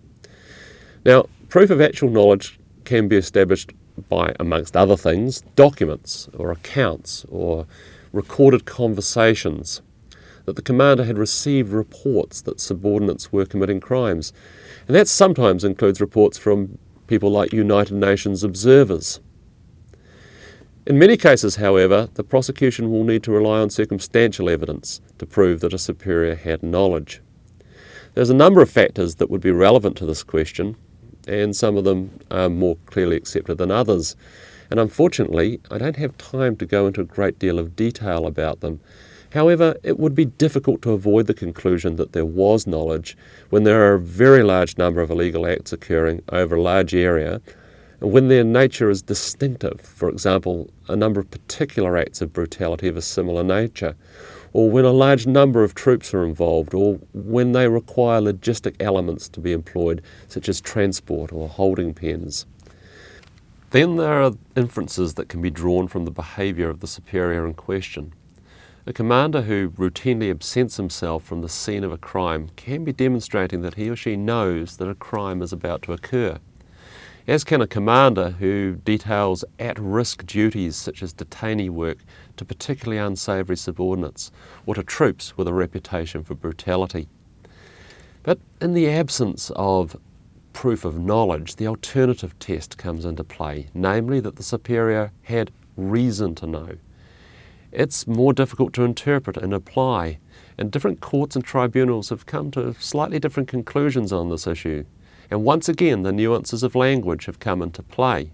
Now, 1.04 1.26
proof 1.50 1.69
of 1.69 1.82
actual 1.82 2.10
knowledge 2.10 2.60
can 2.86 3.10
be 3.10 3.17
established 3.17 3.74
by, 4.08 4.34
amongst 4.39 4.78
other 4.78 4.95
things, 4.95 5.41
documents 5.56 6.30
or 6.34 6.52
accounts 6.52 7.26
or 7.28 7.67
recorded 8.13 8.65
conversations, 8.65 9.82
that 10.45 10.56
the 10.56 10.62
commander 10.62 11.04
had 11.04 11.17
received 11.17 11.71
reports 11.74 12.41
that 12.41 12.62
subordinates 12.62 13.34
were 13.34 13.45
committing 13.45 13.82
crimes. 13.82 14.32
And 14.88 14.95
that 14.95 15.10
sometimes 15.10 15.63
includes 15.65 16.00
reports 16.00 16.38
from 16.38 16.78
people 17.12 17.30
like 17.30 17.52
United 17.52 17.93
Nations 17.93 18.41
observers. 18.41 19.19
In 20.88 20.97
many 20.97 21.17
cases, 21.17 21.58
however, 21.58 22.08
the 22.13 22.24
prosecution 22.24 22.89
will 22.89 23.04
need 23.04 23.21
to 23.24 23.34
rely 23.34 23.60
on 23.60 23.69
circumstantial 23.69 24.50
evidence 24.50 25.02
to 25.17 25.26
prove 25.26 25.60
that 25.60 25.74
a 25.74 25.78
superior 25.78 26.36
had 26.36 26.63
knowledge. 26.63 27.19
There's 28.13 28.30
a 28.30 28.34
number 28.34 28.62
of 28.62 28.71
factors 28.71 29.15
that 29.15 29.30
would 29.30 29.41
be 29.41 29.52
relevant 29.52 29.97
to 29.97 30.06
this 30.06 30.24
question, 30.24 30.78
and 31.28 31.54
some 31.54 31.76
of 31.76 31.84
them 31.84 32.17
are 32.32 32.47
more 32.47 32.78
clearly 32.86 33.17
accepted 33.17 33.58
than 33.58 33.71
others. 33.71 34.15
And 34.69 34.80
unfortunately, 34.80 35.60
I 35.69 35.80
don't 35.80 35.97
have 35.97 36.17
time 36.17 36.56
to 36.56 36.65
go 36.65 36.88
into 36.88 37.02
a 37.02 37.15
great 37.17 37.38
deal 37.38 37.60
of 37.60 37.76
detail 37.76 38.26
about 38.26 38.62
them. 38.62 38.80
However, 39.34 39.78
it 39.82 39.98
would 39.98 40.13
be 40.13 40.26
difficult 40.26 40.82
to 40.82 40.91
avoid 40.91 41.28
the 41.28 41.34
conclusion 41.34 41.96
that 41.96 42.12
there 42.12 42.26
was 42.26 42.67
knowledge 42.67 43.17
when 43.50 43.63
there 43.63 43.82
are 43.89 43.94
a 43.94 44.00
very 44.00 44.44
large 44.44 44.78
number 44.78 45.02
of 45.02 45.10
illegal 45.10 45.48
acts 45.48 45.72
occurring 45.72 46.22
over 46.30 46.56
a 46.56 46.62
large 46.62 46.94
area, 46.94 47.41
and 48.02 48.12
when 48.12 48.28
their 48.28 48.44
nature 48.44 48.89
is 48.89 49.02
distinctive, 49.02 49.80
for 49.80 50.10
example, 50.10 50.70
a 50.89 50.96
number 50.98 51.20
of 51.22 51.32
particular 51.32 51.98
acts 51.98 52.22
of 52.22 52.34
brutality 52.34 52.89
of 52.89 52.98
a 52.98 53.02
similar 53.02 53.44
nature, 53.44 53.96
or 54.52 54.70
when 54.70 54.84
a 54.84 54.91
large 54.91 55.26
number 55.26 55.63
of 55.63 55.76
troops 55.76 56.13
are 56.13 56.26
involved, 56.26 56.74
or 56.74 56.96
when 57.13 57.54
they 57.54 57.70
require 57.70 58.20
logistic 58.20 58.76
elements 58.82 59.30
to 59.30 59.39
be 59.39 59.54
employed, 59.54 60.02
such 60.28 60.50
as 60.50 60.60
transport 60.60 61.32
or 61.32 61.48
holding 61.48 61.94
pens. 61.94 62.46
Then 63.70 63.96
there 63.96 64.22
are 64.22 64.34
inferences 64.58 65.13
that 65.13 65.30
can 65.30 65.41
be 65.41 65.50
drawn 65.50 65.88
from 65.88 66.04
the 66.04 66.12
behaviour 66.12 66.70
of 66.70 66.82
the 66.82 66.88
superior 66.88 67.48
in 67.48 67.54
question. 67.54 68.13
A 68.88 68.94
commander 68.94 69.44
who 69.44 69.70
routinely 69.72 70.32
absents 70.32 70.78
himself 70.78 71.24
from 71.24 71.41
the 71.41 71.50
scene 71.50 71.84
of 71.84 71.91
a 71.91 71.98
crime 71.98 72.50
can 72.56 72.84
be 72.84 72.91
demonstrating 72.91 73.62
that 73.62 73.76
he 73.76 73.89
or 73.89 73.96
she 73.96 74.15
knows 74.15 74.78
that 74.78 74.89
a 74.89 74.96
crime 74.96 75.41
is 75.41 75.54
about 75.54 75.82
to 75.84 75.94
occur 75.94 76.39
as 77.28 77.44
can 77.44 77.62
a 77.62 77.67
commander 77.67 78.32
who 78.32 78.76
details 78.84 79.46
at 79.60 79.80
risk 79.80 80.26
duties 80.26 80.76
such 80.76 81.04
as 81.04 81.13
detainee 81.13 81.70
work 81.70 82.00
to 82.38 82.46
particularly 82.46 82.98
unsavoury 82.98 83.58
subordinates 83.58 84.32
or 84.65 84.76
to 84.76 84.84
troops 84.84 85.38
with 85.38 85.48
a 85.48 85.54
reputation 85.54 86.24
for 86.24 86.36
brutality. 86.36 87.08
But 88.24 88.39
in 88.60 88.74
the 88.74 88.89
absence 88.89 89.52
of 89.56 89.96
proof 90.54 90.84
of 90.84 91.00
knowledge, 91.00 91.56
the 91.56 91.67
alternative 91.67 92.38
test 92.39 92.78
comes 92.78 93.06
into 93.06 93.24
play, 93.24 93.67
namely 93.74 94.20
that 94.20 94.36
the 94.36 94.44
superior 94.44 95.12
had 95.24 95.52
reason 95.78 96.36
to 96.36 96.48
know. 96.48 96.78
It's 97.72 98.06
more 98.06 98.34
difficult 98.34 98.74
to 98.74 98.84
interpret 98.84 99.38
and 99.38 99.54
apply, 99.54 100.20
and 100.58 100.72
different 100.72 101.00
courts 101.00 101.36
and 101.36 101.46
tribunals 101.46 102.10
have 102.10 102.26
come 102.26 102.52
to 102.52 102.74
slightly 102.74 103.20
different 103.20 103.48
conclusions 103.48 104.12
on 104.12 104.30
this 104.30 104.46
issue. 104.46 104.86
And 105.30 105.46
once 105.46 105.70
again, 105.70 106.04
the 106.04 106.12
nuances 106.12 106.64
of 106.64 106.76
language 106.76 107.26
have 107.26 107.40
come 107.40 107.62
into 107.62 107.82
play. 107.82 108.32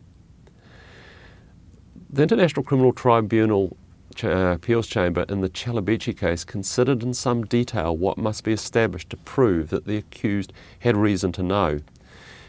The 2.09 2.23
International 2.23 2.63
Criminal 2.63 2.93
Tribunal 2.93 3.77
uh, 4.23 4.29
Appeals 4.29 4.87
Chamber 4.87 5.25
in 5.29 5.41
the 5.41 5.49
Celebici 5.49 6.17
case 6.17 6.43
considered 6.43 7.03
in 7.03 7.13
some 7.13 7.45
detail 7.45 7.95
what 7.95 8.17
must 8.17 8.43
be 8.43 8.53
established 8.53 9.11
to 9.11 9.17
prove 9.17 9.69
that 9.69 9.85
the 9.85 9.97
accused 9.97 10.51
had 10.79 10.97
reason 10.97 11.31
to 11.33 11.43
know. 11.43 11.79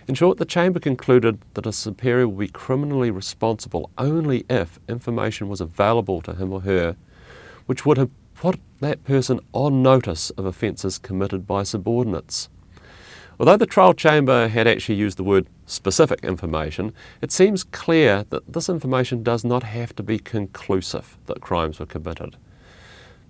In 0.08 0.14
short, 0.14 0.38
the 0.38 0.46
Chamber 0.46 0.80
concluded 0.80 1.38
that 1.52 1.66
a 1.66 1.72
superior 1.72 2.26
would 2.26 2.38
be 2.46 2.48
criminally 2.48 3.10
responsible 3.10 3.90
only 3.98 4.46
if 4.48 4.80
information 4.88 5.50
was 5.50 5.60
available 5.60 6.22
to 6.22 6.34
him 6.34 6.50
or 6.50 6.62
her 6.62 6.96
which 7.66 7.84
would 7.84 7.98
have 7.98 8.08
put 8.34 8.58
that 8.80 9.04
person 9.04 9.38
on 9.52 9.82
notice 9.82 10.30
of 10.30 10.46
offences 10.46 10.96
committed 10.96 11.46
by 11.46 11.62
subordinates. 11.62 12.48
Although 13.38 13.58
the 13.58 13.66
trial 13.66 13.92
chamber 13.92 14.48
had 14.48 14.66
actually 14.66 14.94
used 14.94 15.18
the 15.18 15.24
word 15.24 15.46
specific 15.66 16.20
information, 16.24 16.94
it 17.20 17.30
seems 17.30 17.62
clear 17.62 18.24
that 18.30 18.50
this 18.50 18.70
information 18.70 19.22
does 19.22 19.44
not 19.44 19.62
have 19.62 19.94
to 19.96 20.02
be 20.02 20.18
conclusive 20.18 21.18
that 21.26 21.42
crimes 21.42 21.78
were 21.78 21.84
committed. 21.84 22.38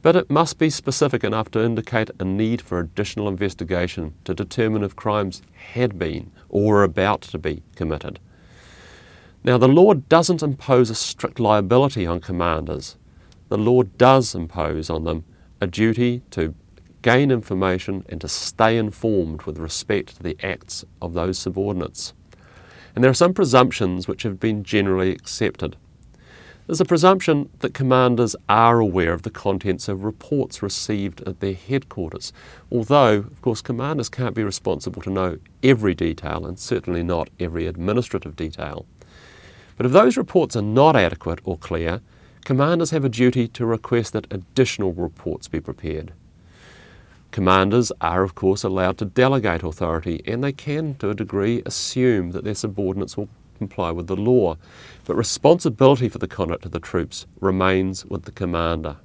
But 0.02 0.16
it 0.16 0.30
must 0.30 0.58
be 0.58 0.70
specific 0.70 1.24
enough 1.24 1.50
to 1.50 1.64
indicate 1.64 2.11
a 2.20 2.24
need 2.24 2.62
for 2.62 2.78
additional 2.78 3.28
investigation 3.28 4.14
to 4.24 4.34
determine 4.34 4.82
if 4.82 4.94
crimes 4.94 5.42
had 5.72 5.98
been 5.98 6.30
or 6.48 6.64
were 6.66 6.84
about 6.84 7.22
to 7.22 7.38
be 7.38 7.62
committed. 7.74 8.20
Now, 9.44 9.58
the 9.58 9.68
law 9.68 9.94
doesn't 9.94 10.42
impose 10.42 10.90
a 10.90 10.94
strict 10.94 11.40
liability 11.40 12.06
on 12.06 12.20
commanders. 12.20 12.96
The 13.48 13.58
law 13.58 13.82
does 13.82 14.34
impose 14.34 14.90
on 14.90 15.04
them 15.04 15.24
a 15.61 15.66
duty 15.66 16.22
to 16.30 16.54
gain 17.02 17.30
information 17.30 18.04
and 18.08 18.20
to 18.20 18.28
stay 18.28 18.76
informed 18.76 19.42
with 19.42 19.58
respect 19.58 20.16
to 20.16 20.22
the 20.22 20.37
acts 20.42 20.84
of 21.00 21.14
those 21.14 21.38
subordinates. 21.38 22.12
And 22.94 23.02
there 23.02 23.11
are 23.11 23.14
some 23.14 23.32
presumptions 23.32 24.08
which 24.08 24.24
have 24.24 24.40
been 24.40 24.64
generally 24.64 25.12
accepted. 25.12 25.76
There's 26.68 26.83
a 26.83 26.85
presumption 26.85 27.48
that 27.61 27.72
commanders 27.72 28.37
are 28.46 28.78
aware 28.78 29.14
of 29.14 29.22
the 29.22 29.31
contents 29.31 29.88
of 29.88 30.04
reports 30.04 30.62
received 30.62 31.22
at 31.22 31.40
their 31.40 31.54
headquarters, 31.54 32.31
although, 32.70 33.20
of 33.20 33.40
course, 33.40 33.62
commanders 33.62 34.11
can't 34.11 34.35
be 34.35 34.44
responsible 34.44 35.00
to 35.00 35.09
know 35.09 35.38
every 35.62 35.94
detail 35.94 36.44
and 36.44 36.59
certainly 36.59 37.02
not 37.02 37.31
every 37.40 37.66
administrative 37.66 38.37
detail. 38.37 38.85
But 39.78 39.87
if 39.87 39.92
those 39.92 40.18
reports 40.18 40.57
are 40.57 40.62
not 40.62 40.94
adequate 40.94 41.38
or 41.42 41.57
clear, 41.57 42.02
commanders 42.44 42.90
have 42.90 43.02
a 43.07 43.09
duty 43.09 43.48
to 43.48 43.64
request 43.64 44.12
that 44.12 44.31
additional 44.31 44.92
reports 44.92 45.48
be 45.48 45.61
prepared. 45.61 46.12
Commanders 47.31 47.90
are, 48.02 48.22
of 48.22 48.35
course, 48.35 48.62
allowed 48.62 48.98
to 48.98 49.07
delegate 49.07 49.62
authority 49.62 50.20
and 50.26 50.44
they 50.44 50.52
can, 50.52 50.96
to 50.96 51.09
a 51.09 51.14
degree, 51.14 51.62
assume 51.64 52.33
that 52.33 52.44
their 52.44 52.54
subordinates 52.54 53.16
will 53.16 53.31
comply 53.59 53.90
with 53.90 54.07
the 54.07 54.16
law, 54.16 54.57
but 55.05 55.16
responsibility 55.16 56.09
for 56.09 56.18
the 56.18 56.29
conduct 56.29 56.64
of 56.64 56.73
the 56.73 56.81
troops 56.81 57.27
remains 57.40 58.05
with 58.07 58.23
the 58.23 58.33
commander. 58.33 58.97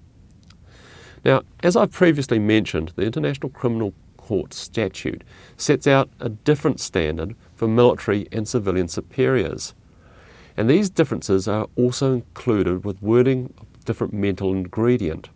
Now, 1.26 1.42
as 1.62 1.76
I've 1.76 1.92
previously 1.92 2.40
mentioned, 2.40 2.94
the 2.96 3.04
International 3.04 3.50
Criminal 3.50 3.94
Court 4.18 4.54
statute 4.54 5.24
sets 5.58 5.88
out 5.88 6.10
a 6.20 6.30
different 6.30 6.80
standard 6.80 7.36
for 7.56 7.68
military 7.68 8.28
and 8.32 8.48
civilian 8.48 8.88
superiors. 8.88 9.74
And 10.56 10.70
these 10.70 10.90
differences 10.90 11.48
are 11.48 11.68
also 11.76 12.14
included 12.14 12.86
with 12.86 13.02
wording 13.02 13.54
of 13.60 13.86
different 13.86 14.14
mental 14.14 14.52
ingredient. 14.52 15.30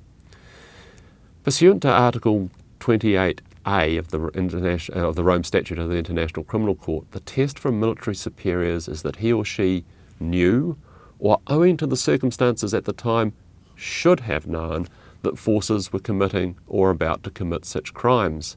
Pursuant 1.43 1.81
to 1.81 1.89
Article 1.89 2.49
28 2.79 3.41
a 3.67 3.97
of 3.97 4.09
the, 4.09 4.19
uh, 4.19 5.07
of 5.07 5.15
the 5.15 5.23
Rome 5.23 5.43
Statute 5.43 5.77
of 5.77 5.89
the 5.89 5.97
International 5.97 6.45
Criminal 6.45 6.75
Court, 6.75 7.11
the 7.11 7.19
test 7.19 7.59
for 7.59 7.71
military 7.71 8.15
superiors 8.15 8.87
is 8.87 9.01
that 9.01 9.17
he 9.17 9.33
or 9.33 9.43
she 9.43 9.83
knew, 10.19 10.77
or 11.19 11.41
owing 11.47 11.75
to 11.77 11.85
the 11.85 11.97
circumstances 11.97 12.73
at 12.73 12.85
the 12.85 12.93
time, 12.93 13.33
should 13.75 14.21
have 14.21 14.47
known 14.47 14.87
that 15.23 15.37
forces 15.37 15.91
were 15.91 15.99
committing 15.99 16.55
or 16.67 16.89
about 16.89 17.23
to 17.23 17.29
commit 17.29 17.65
such 17.65 17.93
crimes. 17.93 18.55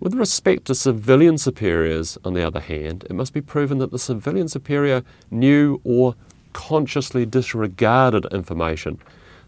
With 0.00 0.14
respect 0.14 0.64
to 0.66 0.74
civilian 0.74 1.36
superiors, 1.36 2.16
on 2.24 2.32
the 2.32 2.46
other 2.46 2.60
hand, 2.60 3.04
it 3.10 3.12
must 3.12 3.34
be 3.34 3.42
proven 3.42 3.78
that 3.78 3.90
the 3.90 3.98
civilian 3.98 4.48
superior 4.48 5.02
knew 5.30 5.80
or 5.84 6.14
consciously 6.54 7.26
disregarded 7.26 8.26
information 8.32 8.98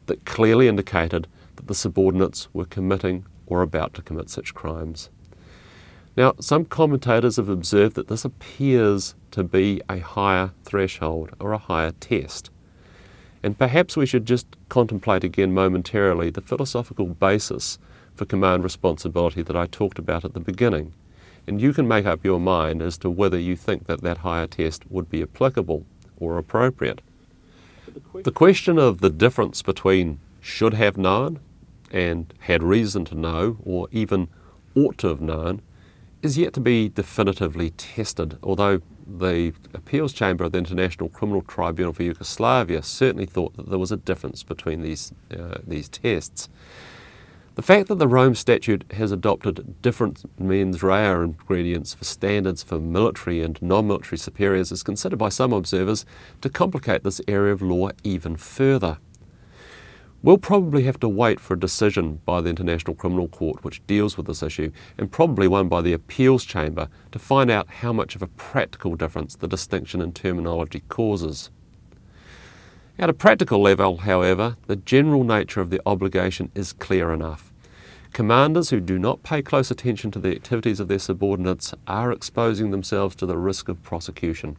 that 0.07 0.27
clearly 0.27 0.69
indicated 0.69 1.27
that 1.57 1.69
the 1.69 1.75
subordinates 1.75 2.49
were 2.53 2.67
committing 2.67 3.25
or 3.47 3.63
about 3.63 3.95
to 3.95 4.03
commit 4.03 4.31
such 4.31 4.55
crimes. 4.55 5.11
Now, 6.17 6.35
some 6.41 6.67
commentators 6.67 7.37
have 7.37 7.49
observed 7.49 7.97
that 7.97 8.09
this 8.09 8.25
appears 8.25 9.15
to 9.31 9.43
be 9.43 9.81
a 9.89 9.99
higher 9.99 10.53
threshold 10.65 11.31
or 11.41 11.53
a 11.53 11.59
higher 11.59 11.93
test. 11.93 12.51
And 13.43 13.59
perhaps 13.59 13.97
we 13.97 14.07
should 14.07 14.27
just 14.27 14.47
contemplate 14.69 15.25
again 15.25 15.55
momentarily 15.55 16.31
the 16.31 16.43
philosophical 16.43 17.07
basis 17.07 17.79
for 18.15 18.27
command 18.27 18.63
responsibility 18.63 19.43
that 19.43 19.57
I 19.57 19.67
talked 19.67 19.99
about 19.99 20.25
at 20.25 20.35
the 20.35 20.41
beginning. 20.41 20.93
And 21.47 21.61
you 21.61 21.73
can 21.73 21.89
make 21.89 22.07
up 22.07 22.25
your 22.25 22.39
mind 22.39 22.83
as 22.83 22.99
to 22.99 23.11
whether 23.11 23.39
you 23.39 23.57
think 23.57 23.87
that 23.87 24.03
that 24.03 24.19
higher 24.19 24.47
test 24.47 24.89
would 24.91 25.11
be 25.11 25.23
applicable 25.23 25.85
or 26.19 26.39
appropriate. 26.39 27.01
The 28.23 28.31
question 28.31 28.79
of 28.79 29.01
the 29.01 29.11
difference 29.11 29.63
between 29.63 30.21
should 30.41 30.75
have 30.75 30.97
known 30.97 31.41
and 31.93 32.33
had 32.41 32.63
reason 32.63 33.05
to 33.05 33.15
know, 33.15 33.59
or 33.63 33.89
even 33.93 34.29
ought 34.75 34.99
to 34.99 35.09
have 35.09 35.21
known, 35.21 35.63
is 36.23 36.39
yet 36.39 36.53
to 36.55 36.61
be 36.61 36.89
definitively 36.89 37.71
tested, 37.71 38.39
although 38.43 38.81
the 39.07 39.53
appeals 39.75 40.13
chamber 40.13 40.45
of 40.45 40.53
the 40.53 40.59
International 40.59 41.09
Criminal 41.09 41.43
Tribunal 41.43 41.93
for 41.93 42.05
Yugoslavia 42.05 42.83
certainly 42.83 43.27
thought 43.27 43.57
that 43.57 43.69
there 43.69 43.79
was 43.79 43.93
a 43.93 43.97
difference 43.97 44.43
between 44.43 44.83
these, 44.83 45.13
uh, 45.37 45.59
these 45.67 45.89
tests. 45.89 46.49
The 47.55 47.63
fact 47.63 47.89
that 47.89 47.97
the 47.97 48.09
Rome 48.09 48.35
Statute 48.35 48.91
has 48.93 49.13
adopted 49.13 49.83
different 49.83 50.25
mens 50.41 50.83
rea 50.83 51.13
ingredients 51.23 51.93
for 51.93 52.05
standards 52.05 52.63
for 52.63 52.79
military 52.79 53.43
and 53.43 53.61
non 53.61 53.89
military 53.89 54.17
superiors 54.17 54.73
is 54.73 54.83
considered 54.83 55.19
by 55.19 55.29
some 55.29 55.53
observers 55.53 56.07
to 56.41 56.49
complicate 56.49 57.05
this 57.05 57.21
area 57.29 57.53
of 57.53 57.61
law 57.61 57.91
even 58.05 58.37
further. 58.37 58.97
We'll 60.25 60.39
probably 60.39 60.85
have 60.85 61.01
to 61.01 61.09
wait 61.09 61.41
for 61.41 61.55
a 61.55 61.59
decision 61.59 62.21
by 62.25 62.41
the 62.41 62.51
International 62.51 62.95
Criminal 62.95 63.27
Court 63.27 63.65
which 63.65 63.85
deals 63.89 64.17
with 64.17 64.27
this 64.27 64.43
issue, 64.43 64.71
and 64.97 65.11
probably 65.11 65.49
one 65.49 65.69
by 65.69 65.83
the 65.83 65.93
Appeals 65.93 66.45
Chamber, 66.45 66.89
to 67.11 67.19
find 67.19 67.51
out 67.51 67.69
how 67.69 67.93
much 67.93 68.15
of 68.15 68.23
a 68.23 68.29
practical 68.29 68.95
difference 68.95 69.35
the 69.35 69.49
distinction 69.49 70.01
in 70.01 70.13
terminology 70.13 70.85
causes. 70.89 71.51
At 73.01 73.11
a 73.11 73.15
practical 73.15 73.61
level, 73.61 73.97
however, 73.99 74.57
the 74.69 74.77
general 74.77 75.25
nature 75.25 75.61
of 75.61 75.71
the 75.71 75.81
obligation 75.85 76.53
is 76.55 76.73
clear 76.73 77.11
enough. 77.13 77.53
Commanders 78.13 78.71
who 78.71 78.79
do 78.79 79.01
not 79.01 79.25
pay 79.25 79.43
close 79.43 79.73
attention 79.73 80.13
to 80.13 80.21
the 80.21 80.37
activities 80.37 80.79
of 80.79 80.87
their 80.87 81.01
subordinates 81.01 81.75
are 81.89 82.13
exposing 82.13 82.71
themselves 82.71 83.17
to 83.17 83.27
the 83.27 83.39
risk 83.39 83.69
of 83.69 83.83
prosecution. 83.83 84.57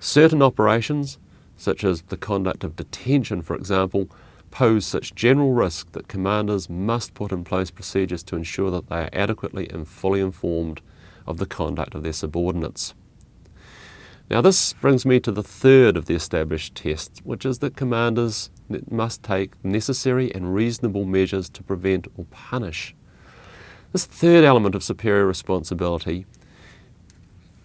Certain 0.00 0.40
operations, 0.40 1.18
such 1.58 1.84
as 1.84 2.02
the 2.02 2.16
conduct 2.16 2.64
of 2.64 2.76
detention, 2.76 3.42
for 3.42 3.56
example, 3.56 4.08
pose 4.54 4.86
such 4.86 5.16
general 5.16 5.52
risk 5.52 5.90
that 5.90 6.06
commanders 6.06 6.70
must 6.70 7.12
put 7.12 7.32
in 7.32 7.42
place 7.42 7.72
procedures 7.72 8.22
to 8.22 8.36
ensure 8.36 8.70
that 8.70 8.88
they 8.88 8.94
are 8.94 9.10
adequately 9.12 9.68
and 9.68 9.88
fully 9.88 10.20
informed 10.20 10.80
of 11.26 11.38
the 11.38 11.46
conduct 11.46 11.92
of 11.92 12.04
their 12.04 12.12
subordinates. 12.12 12.94
Now, 14.30 14.40
this 14.40 14.72
brings 14.74 15.04
me 15.04 15.18
to 15.18 15.32
the 15.32 15.42
third 15.42 15.96
of 15.96 16.06
the 16.06 16.14
established 16.14 16.76
tests, 16.76 17.20
which 17.24 17.44
is 17.44 17.58
that 17.58 17.74
commanders 17.74 18.48
must 18.88 19.24
take 19.24 19.52
necessary 19.64 20.32
and 20.32 20.54
reasonable 20.54 21.04
measures 21.04 21.48
to 21.50 21.64
prevent 21.64 22.06
or 22.16 22.24
punish. 22.26 22.94
This 23.90 24.04
third 24.04 24.44
element 24.44 24.76
of 24.76 24.84
superior 24.84 25.26
responsibility 25.26 26.26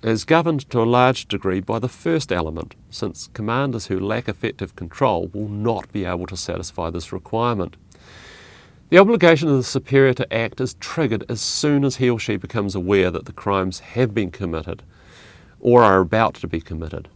is 0.02 0.24
governed 0.24 0.70
to 0.70 0.82
a 0.82 0.84
large 0.84 1.28
degree 1.28 1.60
by 1.60 1.80
the 1.80 1.90
first 1.90 2.32
element, 2.32 2.76
since 2.90 3.30
commanders 3.34 3.88
who 3.88 4.00
lack 4.00 4.30
effective 4.30 4.76
control 4.76 5.28
will 5.34 5.50
not 5.50 5.92
be 5.92 6.06
able 6.06 6.26
to 6.28 6.38
satisfy 6.38 6.90
this 6.90 7.12
requirement. 7.12 7.76
The 8.90 8.98
obligation 8.98 9.50
of 9.50 9.58
the 9.58 9.64
superior 9.64 10.14
to 10.16 10.34
act 10.34 10.62
is 10.62 10.74
triggered 10.76 11.24
as 11.30 11.42
soon 11.42 11.84
as 11.84 11.98
he 11.98 12.10
or 12.10 12.20
she 12.20 12.38
becomes 12.38 12.76
aware 12.76 13.12
that 13.12 13.26
the 13.26 13.34
crimes 13.34 13.80
have 13.80 14.14
been 14.14 14.32
committed 14.32 14.84
or 15.60 15.84
are 15.84 16.00
about 16.00 16.34
to 16.36 16.48
be 16.48 16.62
committed. 16.62 17.08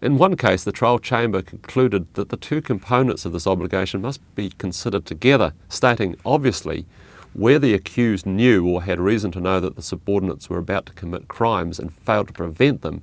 In 0.00 0.18
one 0.18 0.36
case, 0.36 0.64
the 0.64 0.72
trial 0.72 0.98
chamber 0.98 1.42
concluded 1.42 2.12
that 2.14 2.30
the 2.30 2.36
two 2.36 2.60
components 2.60 3.24
of 3.24 3.32
this 3.32 3.46
obligation 3.46 4.00
must 4.00 4.20
be 4.34 4.50
considered 4.50 5.06
together, 5.06 5.52
stating 5.68 6.16
obviously 6.24 6.86
where 7.34 7.58
the 7.58 7.74
accused 7.74 8.26
knew 8.26 8.66
or 8.68 8.82
had 8.82 9.00
reason 9.00 9.30
to 9.32 9.40
know 9.40 9.60
that 9.60 9.76
the 9.76 9.82
subordinates 9.82 10.50
were 10.50 10.58
about 10.58 10.86
to 10.86 10.92
commit 10.92 11.28
crimes 11.28 11.78
and 11.78 11.92
failed 11.92 12.28
to 12.28 12.32
prevent 12.32 12.82
them, 12.82 13.02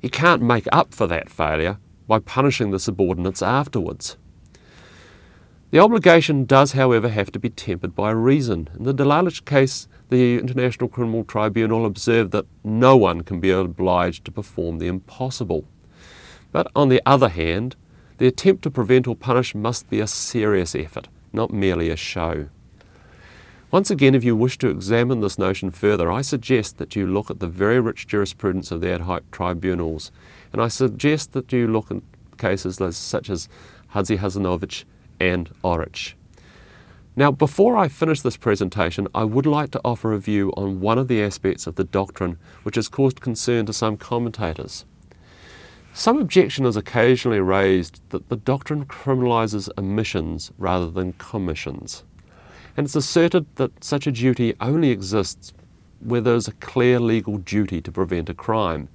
he 0.00 0.08
can't 0.08 0.42
make 0.42 0.66
up 0.70 0.94
for 0.94 1.06
that 1.06 1.30
failure 1.30 1.78
by 2.06 2.18
punishing 2.18 2.70
the 2.70 2.78
subordinates 2.78 3.42
afterwards. 3.42 4.16
The 5.70 5.80
obligation 5.80 6.46
does, 6.46 6.72
however, 6.72 7.10
have 7.10 7.30
to 7.32 7.38
be 7.38 7.50
tempered 7.50 7.94
by 7.94 8.10
reason. 8.10 8.70
In 8.78 8.84
the 8.84 8.94
Delalic 8.94 9.44
case, 9.44 9.86
the 10.08 10.38
International 10.38 10.88
Criminal 10.88 11.24
Tribunal 11.24 11.84
observed 11.84 12.32
that 12.32 12.46
no 12.64 12.96
one 12.96 13.20
can 13.20 13.38
be 13.38 13.50
obliged 13.50 14.24
to 14.24 14.32
perform 14.32 14.78
the 14.78 14.86
impossible. 14.86 15.66
But 16.52 16.70
on 16.74 16.88
the 16.88 17.02
other 17.04 17.28
hand, 17.28 17.76
the 18.16 18.26
attempt 18.26 18.62
to 18.62 18.70
prevent 18.70 19.06
or 19.06 19.14
punish 19.14 19.54
must 19.54 19.90
be 19.90 20.00
a 20.00 20.06
serious 20.06 20.74
effort, 20.74 21.08
not 21.34 21.52
merely 21.52 21.90
a 21.90 21.96
show. 21.96 22.48
Once 23.70 23.90
again, 23.90 24.14
if 24.14 24.24
you 24.24 24.34
wish 24.34 24.56
to 24.56 24.70
examine 24.70 25.20
this 25.20 25.38
notion 25.38 25.70
further, 25.70 26.10
I 26.10 26.22
suggest 26.22 26.78
that 26.78 26.96
you 26.96 27.06
look 27.06 27.30
at 27.30 27.38
the 27.38 27.46
very 27.46 27.78
rich 27.78 28.06
jurisprudence 28.06 28.70
of 28.70 28.80
the 28.80 28.90
ad 28.90 29.02
hoc 29.02 29.30
tribunals, 29.30 30.10
and 30.54 30.62
I 30.62 30.68
suggest 30.68 31.34
that 31.34 31.52
you 31.52 31.68
look 31.68 31.90
at 31.90 32.00
cases 32.38 32.80
such 32.96 33.28
as 33.28 33.46
Hadzihasanovich 33.94 34.84
and 35.20 35.50
Oric. 35.62 36.14
Now, 37.14 37.30
before 37.30 37.76
I 37.76 37.88
finish 37.88 38.22
this 38.22 38.38
presentation, 38.38 39.06
I 39.14 39.24
would 39.24 39.44
like 39.44 39.70
to 39.72 39.80
offer 39.84 40.14
a 40.14 40.18
view 40.18 40.50
on 40.56 40.80
one 40.80 40.96
of 40.96 41.08
the 41.08 41.22
aspects 41.22 41.66
of 41.66 41.74
the 41.74 41.84
doctrine 41.84 42.38
which 42.62 42.76
has 42.76 42.88
caused 42.88 43.20
concern 43.20 43.66
to 43.66 43.74
some 43.74 43.98
commentators. 43.98 44.86
Some 45.92 46.18
objection 46.18 46.64
is 46.64 46.76
occasionally 46.76 47.40
raised 47.40 48.00
that 48.10 48.30
the 48.30 48.36
doctrine 48.36 48.86
criminalises 48.86 49.68
omissions 49.76 50.52
rather 50.56 50.90
than 50.90 51.12
commissions, 51.14 52.04
and 52.78 52.84
it's 52.84 52.94
asserted 52.94 53.44
that 53.56 53.82
such 53.82 54.06
a 54.06 54.12
duty 54.12 54.54
only 54.60 54.90
exists 54.90 55.52
where 55.98 56.20
there 56.20 56.36
is 56.36 56.46
a 56.46 56.52
clear 56.52 57.00
legal 57.00 57.36
duty 57.38 57.82
to 57.82 57.90
prevent 57.90 58.28
a 58.28 58.34
crime. 58.34 58.88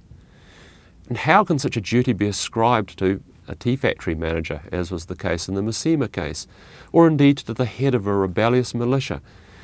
And 1.10 1.18
how 1.18 1.44
can 1.44 1.58
such 1.58 1.76
a 1.76 1.82
duty 1.82 2.14
be 2.14 2.26
ascribed 2.26 2.98
to 3.00 3.22
a 3.46 3.54
tea 3.54 3.76
factory 3.76 4.14
manager, 4.14 4.62
as 4.72 4.90
was 4.90 5.04
the 5.04 5.14
case 5.14 5.50
in 5.50 5.54
the 5.54 5.60
Musema 5.60 6.10
case, 6.10 6.46
or 6.92 7.06
indeed 7.06 7.36
to 7.36 7.52
the 7.52 7.66
head 7.66 7.94
of 7.94 8.06
a 8.06 8.14
rebellious 8.14 8.74
militia, 8.74 9.20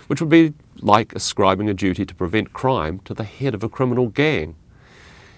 which 0.06 0.20
would 0.20 0.28
be 0.28 0.52
like 0.80 1.14
ascribing 1.14 1.70
a 1.70 1.74
duty 1.74 2.04
to 2.04 2.14
prevent 2.14 2.52
crime 2.52 2.98
to 3.06 3.14
the 3.14 3.24
head 3.24 3.54
of 3.54 3.64
a 3.64 3.70
criminal 3.70 4.08
gang? 4.08 4.54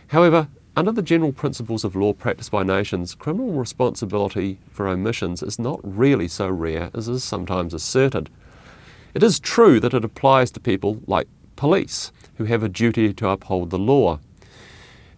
However, 0.08 0.48
under 0.74 0.90
the 0.90 1.02
general 1.02 1.30
principles 1.30 1.84
of 1.84 1.94
law 1.94 2.14
practiced 2.14 2.50
by 2.50 2.64
nations, 2.64 3.14
criminal 3.14 3.52
responsibility 3.52 4.58
for 4.72 4.88
omissions 4.88 5.40
is 5.40 5.56
not 5.56 5.78
really 5.84 6.26
so 6.26 6.48
rare 6.48 6.90
as 6.94 7.06
is 7.06 7.22
sometimes 7.22 7.74
asserted. 7.74 8.28
It 9.14 9.22
is 9.22 9.38
true 9.38 9.78
that 9.80 9.92
it 9.92 10.04
applies 10.04 10.50
to 10.52 10.60
people 10.60 11.02
like 11.06 11.28
police, 11.54 12.12
who 12.36 12.44
have 12.44 12.62
a 12.62 12.68
duty 12.68 13.12
to 13.12 13.28
uphold 13.28 13.68
the 13.68 13.78
law. 13.78 14.18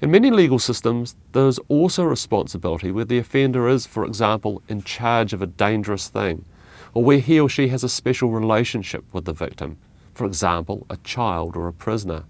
In 0.00 0.10
many 0.10 0.30
legal 0.30 0.58
systems, 0.58 1.14
there 1.32 1.46
is 1.46 1.60
also 1.68 2.02
responsibility 2.02 2.90
where 2.90 3.04
the 3.04 3.18
offender 3.18 3.68
is, 3.68 3.86
for 3.86 4.04
example, 4.04 4.62
in 4.68 4.82
charge 4.82 5.32
of 5.32 5.40
a 5.40 5.46
dangerous 5.46 6.08
thing, 6.08 6.44
or 6.92 7.04
where 7.04 7.20
he 7.20 7.38
or 7.38 7.48
she 7.48 7.68
has 7.68 7.84
a 7.84 7.88
special 7.88 8.30
relationship 8.30 9.04
with 9.12 9.26
the 9.26 9.32
victim, 9.32 9.78
for 10.12 10.26
example, 10.26 10.86
a 10.90 10.96
child 10.98 11.56
or 11.56 11.68
a 11.68 11.72
prisoner. 11.72 12.24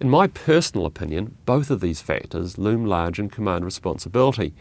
In 0.00 0.08
my 0.08 0.28
personal 0.28 0.86
opinion, 0.86 1.36
both 1.46 1.68
of 1.70 1.80
these 1.80 2.00
factors 2.00 2.58
loom 2.58 2.84
large 2.86 3.18
in 3.18 3.28
command 3.28 3.64
responsibility, 3.64 4.54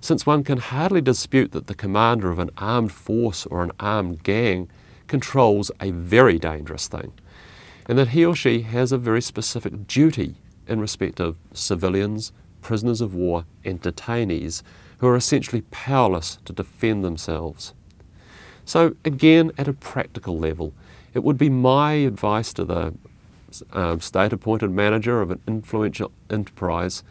since 0.00 0.26
one 0.26 0.42
can 0.42 0.58
hardly 0.58 1.00
dispute 1.00 1.52
that 1.52 1.68
the 1.68 1.74
commander 1.74 2.30
of 2.30 2.40
an 2.40 2.50
armed 2.58 2.92
force 2.92 3.46
or 3.46 3.62
an 3.62 3.72
armed 3.78 4.24
gang 4.24 4.68
controls 5.06 5.70
a 5.80 5.90
very 5.90 6.38
dangerous 6.38 6.88
thing, 6.88 7.12
and 7.88 7.98
that 7.98 8.08
he 8.08 8.24
or 8.24 8.34
she 8.34 8.62
has 8.62 8.92
a 8.92 8.98
very 8.98 9.22
specific 9.22 9.86
duty 9.86 10.34
in 10.66 10.80
respect 10.80 11.20
of 11.20 11.36
civilians, 11.52 12.32
prisoners 12.60 13.00
of 13.00 13.14
war, 13.14 13.44
and 13.64 13.80
detainees 13.80 14.62
who 14.98 15.06
are 15.06 15.16
essentially 15.16 15.62
powerless 15.70 16.38
to 16.44 16.52
defend 16.52 17.04
themselves. 17.04 17.74
So, 18.64 18.96
again, 19.04 19.52
at 19.56 19.68
a 19.68 19.72
practical 19.72 20.38
level, 20.38 20.72
it 21.14 21.22
would 21.22 21.38
be 21.38 21.48
my 21.48 21.92
advice 21.92 22.52
to 22.54 22.64
the 22.64 22.94
um, 23.72 24.00
state 24.00 24.32
appointed 24.32 24.70
manager 24.70 25.22
of 25.22 25.30
an 25.30 25.40
influential 25.46 26.10
enterprise 26.30 27.02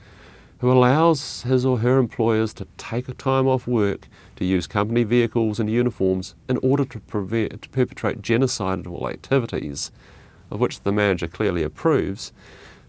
who 0.60 0.71
allows 0.71 1.43
his 1.43 1.65
or 1.65 1.79
her 1.79 1.97
employers 1.97 2.53
to 2.53 2.67
take 2.77 3.08
a 3.08 3.13
time 3.13 3.47
off 3.47 3.67
work 3.67 4.08
to 4.36 4.45
use 4.45 4.67
company 4.67 5.04
vehicles 5.04 5.60
and 5.60 5.69
uniforms 5.69 6.36
in 6.50 6.58
order 6.58 6.86
to, 6.86 7.00
to 7.00 7.69
perpetrate 7.71 8.21
genocidal 8.21 9.10
activities, 9.10 9.91
of 10.52 10.60
which 10.60 10.82
the 10.82 10.91
manager 10.91 11.28
clearly 11.28 11.63
approves, 11.63 12.32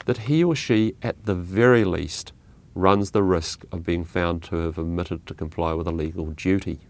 that 0.07 0.19
he 0.19 0.43
or 0.43 0.55
she, 0.55 0.95
at 1.03 1.25
the 1.25 1.35
very 1.35 1.85
least, 1.85 2.33
runs 2.75 3.11
the 3.11 3.23
risk 3.23 3.65
of 3.73 3.85
being 3.85 4.05
found 4.05 4.43
to 4.43 4.57
have 4.57 4.79
omitted 4.79 5.27
to 5.27 5.35
comply 5.35 5.73
with 5.73 5.87
a 5.87 5.93
legal 5.93 6.27
duty. 6.27 6.81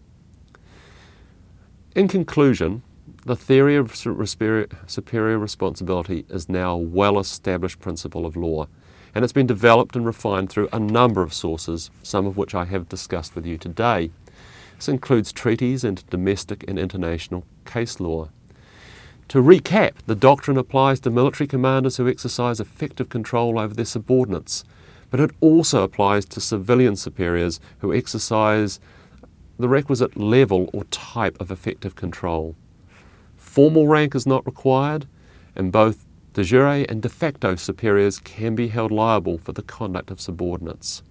In 1.95 2.07
conclusion, 2.07 2.83
the 3.25 3.35
theory 3.35 3.75
of 3.75 3.95
superior 3.95 5.37
responsibility 5.39 6.25
is 6.29 6.49
now 6.49 6.73
a 6.73 6.77
well 6.77 7.19
established 7.19 7.79
principle 7.79 8.25
of 8.25 8.35
law, 8.35 8.67
and 9.15 9.23
it's 9.23 9.33
been 9.33 9.47
developed 9.47 9.95
and 9.95 10.05
refined 10.05 10.49
through 10.49 10.69
a 10.71 10.79
number 10.79 11.21
of 11.21 11.33
sources, 11.33 11.89
some 12.03 12.27
of 12.27 12.37
which 12.37 12.53
I 12.53 12.65
have 12.65 12.89
discussed 12.89 13.35
with 13.35 13.45
you 13.45 13.57
today. 13.57 14.11
This 14.77 14.87
includes 14.87 15.31
treaties 15.31 15.83
and 15.83 16.07
domestic 16.09 16.63
and 16.67 16.79
international 16.79 17.43
case 17.65 17.99
law. 17.99 18.29
To 19.29 19.39
recap, 19.41 19.93
the 20.05 20.15
doctrine 20.15 20.57
applies 20.57 21.01
to 21.01 21.09
military 21.09 21.47
commanders 21.47 21.97
who 21.97 22.07
exercise 22.07 22.61
effective 22.61 23.09
control 23.09 23.59
over 23.59 23.73
their 23.73 23.83
subordinates, 23.83 24.63
but 25.09 25.19
it 25.19 25.31
also 25.41 25.83
applies 25.83 26.25
to 26.25 26.39
civilian 26.39 26.95
superiors 26.95 27.59
who 27.79 27.93
exercise 27.93 28.79
the 29.59 29.67
requisite 29.67 30.15
level 30.15 30.69
or 30.71 30.83
type 30.85 31.35
of 31.41 31.51
effective 31.51 31.95
control. 31.95 32.55
Formal 33.35 33.87
rank 33.87 34.15
is 34.15 34.27
not 34.27 34.45
required, 34.45 35.07
and 35.55 35.71
both 35.71 36.05
de 36.33 36.43
jure 36.43 36.85
and 36.87 37.01
de 37.01 37.09
facto 37.09 37.55
superiors 37.55 38.19
can 38.19 38.53
be 38.53 38.67
held 38.67 38.91
liable 38.91 39.37
for 39.39 39.51
the 39.51 39.63
conduct 39.63 40.11
of 40.11 40.21
subordinates. 40.21 41.01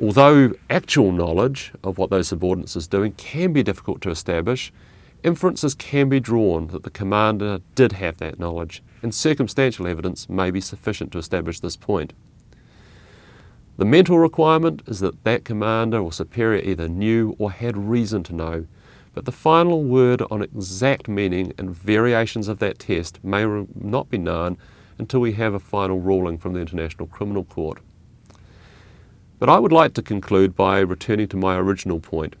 Although 0.00 0.54
actual 0.68 1.12
knowledge 1.12 1.72
of 1.82 1.98
what 1.98 2.10
those 2.10 2.28
subordinates 2.28 2.76
is 2.76 2.88
doing 2.88 3.12
can 3.12 3.52
be 3.52 3.62
difficult 3.62 4.00
to 4.02 4.10
establish, 4.10 4.72
inferences 5.22 5.74
can 5.74 6.08
be 6.08 6.20
drawn 6.20 6.66
that 6.68 6.82
the 6.82 6.90
commander 6.90 7.60
did 7.74 7.92
have 7.92 8.16
that 8.18 8.38
knowledge, 8.38 8.82
and 9.02 9.14
circumstantial 9.14 9.86
evidence 9.86 10.28
may 10.28 10.50
be 10.50 10.60
sufficient 10.60 11.12
to 11.12 11.18
establish 11.18 11.60
this 11.60 11.76
point. 11.76 12.12
The 13.76 13.84
mental 13.84 14.18
requirement 14.18 14.82
is 14.86 15.00
that 15.00 15.24
that 15.24 15.44
commander 15.44 15.98
or 15.98 16.12
superior 16.12 16.62
either 16.62 16.88
knew 16.88 17.34
or 17.38 17.50
had 17.50 17.76
reason 17.76 18.22
to 18.24 18.34
know 18.34 18.66
but 19.14 19.24
the 19.24 19.32
final 19.32 19.84
word 19.84 20.22
on 20.30 20.42
exact 20.42 21.08
meaning 21.08 21.52
and 21.56 21.70
variations 21.70 22.48
of 22.48 22.58
that 22.58 22.80
test 22.80 23.22
may 23.22 23.44
not 23.74 24.10
be 24.10 24.18
known 24.18 24.58
until 24.98 25.20
we 25.20 25.32
have 25.32 25.54
a 25.54 25.60
final 25.60 26.00
ruling 26.00 26.36
from 26.36 26.52
the 26.52 26.60
International 26.60 27.06
Criminal 27.06 27.44
Court. 27.44 27.78
But 29.44 29.52
I 29.52 29.58
would 29.58 29.72
like 29.72 29.92
to 29.92 30.02
conclude 30.02 30.56
by 30.56 30.78
returning 30.78 31.28
to 31.28 31.36
my 31.36 31.56
original 31.56 32.00
point. 32.00 32.34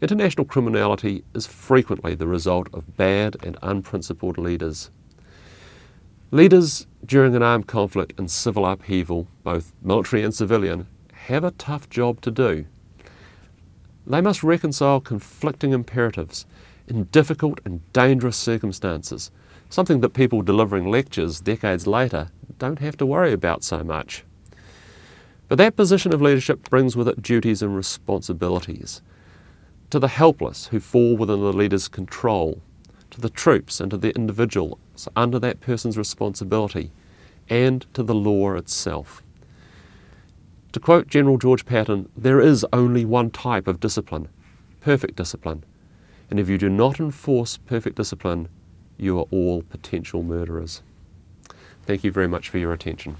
International 0.00 0.46
criminality 0.46 1.22
is 1.34 1.46
frequently 1.46 2.14
the 2.14 2.26
result 2.26 2.68
of 2.72 2.96
bad 2.96 3.36
and 3.42 3.58
unprincipled 3.60 4.38
leaders. 4.38 4.90
Leaders 6.30 6.86
during 7.04 7.36
an 7.36 7.42
armed 7.42 7.66
conflict 7.66 8.18
and 8.18 8.30
civil 8.30 8.64
upheaval, 8.64 9.28
both 9.42 9.74
military 9.82 10.22
and 10.22 10.34
civilian, 10.34 10.86
have 11.12 11.44
a 11.44 11.50
tough 11.50 11.90
job 11.90 12.22
to 12.22 12.30
do. 12.30 12.64
They 14.06 14.22
must 14.22 14.42
reconcile 14.42 15.02
conflicting 15.02 15.72
imperatives 15.72 16.46
in 16.88 17.04
difficult 17.12 17.60
and 17.66 17.82
dangerous 17.92 18.38
circumstances, 18.38 19.30
something 19.68 20.00
that 20.00 20.14
people 20.14 20.40
delivering 20.40 20.90
lectures 20.90 21.42
decades 21.42 21.86
later 21.86 22.30
don't 22.58 22.78
have 22.78 22.96
to 22.96 23.04
worry 23.04 23.34
about 23.34 23.62
so 23.62 23.84
much. 23.84 24.24
But 25.48 25.58
that 25.58 25.76
position 25.76 26.14
of 26.14 26.22
leadership 26.22 26.68
brings 26.70 26.96
with 26.96 27.08
it 27.08 27.22
duties 27.22 27.62
and 27.62 27.76
responsibilities 27.76 29.02
to 29.90 29.98
the 29.98 30.08
helpless 30.08 30.66
who 30.68 30.80
fall 30.80 31.16
within 31.16 31.40
the 31.40 31.52
leader's 31.52 31.88
control, 31.88 32.60
to 33.10 33.20
the 33.20 33.30
troops 33.30 33.80
and 33.80 33.90
to 33.90 33.96
the 33.96 34.10
individuals 34.16 35.08
under 35.14 35.38
that 35.38 35.60
person's 35.60 35.98
responsibility, 35.98 36.90
and 37.48 37.86
to 37.94 38.02
the 38.02 38.14
law 38.14 38.54
itself. 38.54 39.22
To 40.72 40.80
quote 40.80 41.06
General 41.06 41.38
George 41.38 41.66
Patton, 41.66 42.08
there 42.16 42.40
is 42.40 42.66
only 42.72 43.04
one 43.04 43.30
type 43.30 43.68
of 43.68 43.80
discipline 43.80 44.28
perfect 44.84 45.16
discipline. 45.16 45.64
And 46.28 46.38
if 46.38 46.48
you 46.48 46.58
do 46.58 46.68
not 46.68 47.00
enforce 47.00 47.56
perfect 47.56 47.96
discipline, 47.96 48.48
you 48.98 49.18
are 49.18 49.26
all 49.30 49.62
potential 49.62 50.22
murderers. 50.22 50.82
Thank 51.86 52.04
you 52.04 52.12
very 52.12 52.28
much 52.28 52.50
for 52.50 52.58
your 52.58 52.72
attention. 52.72 53.16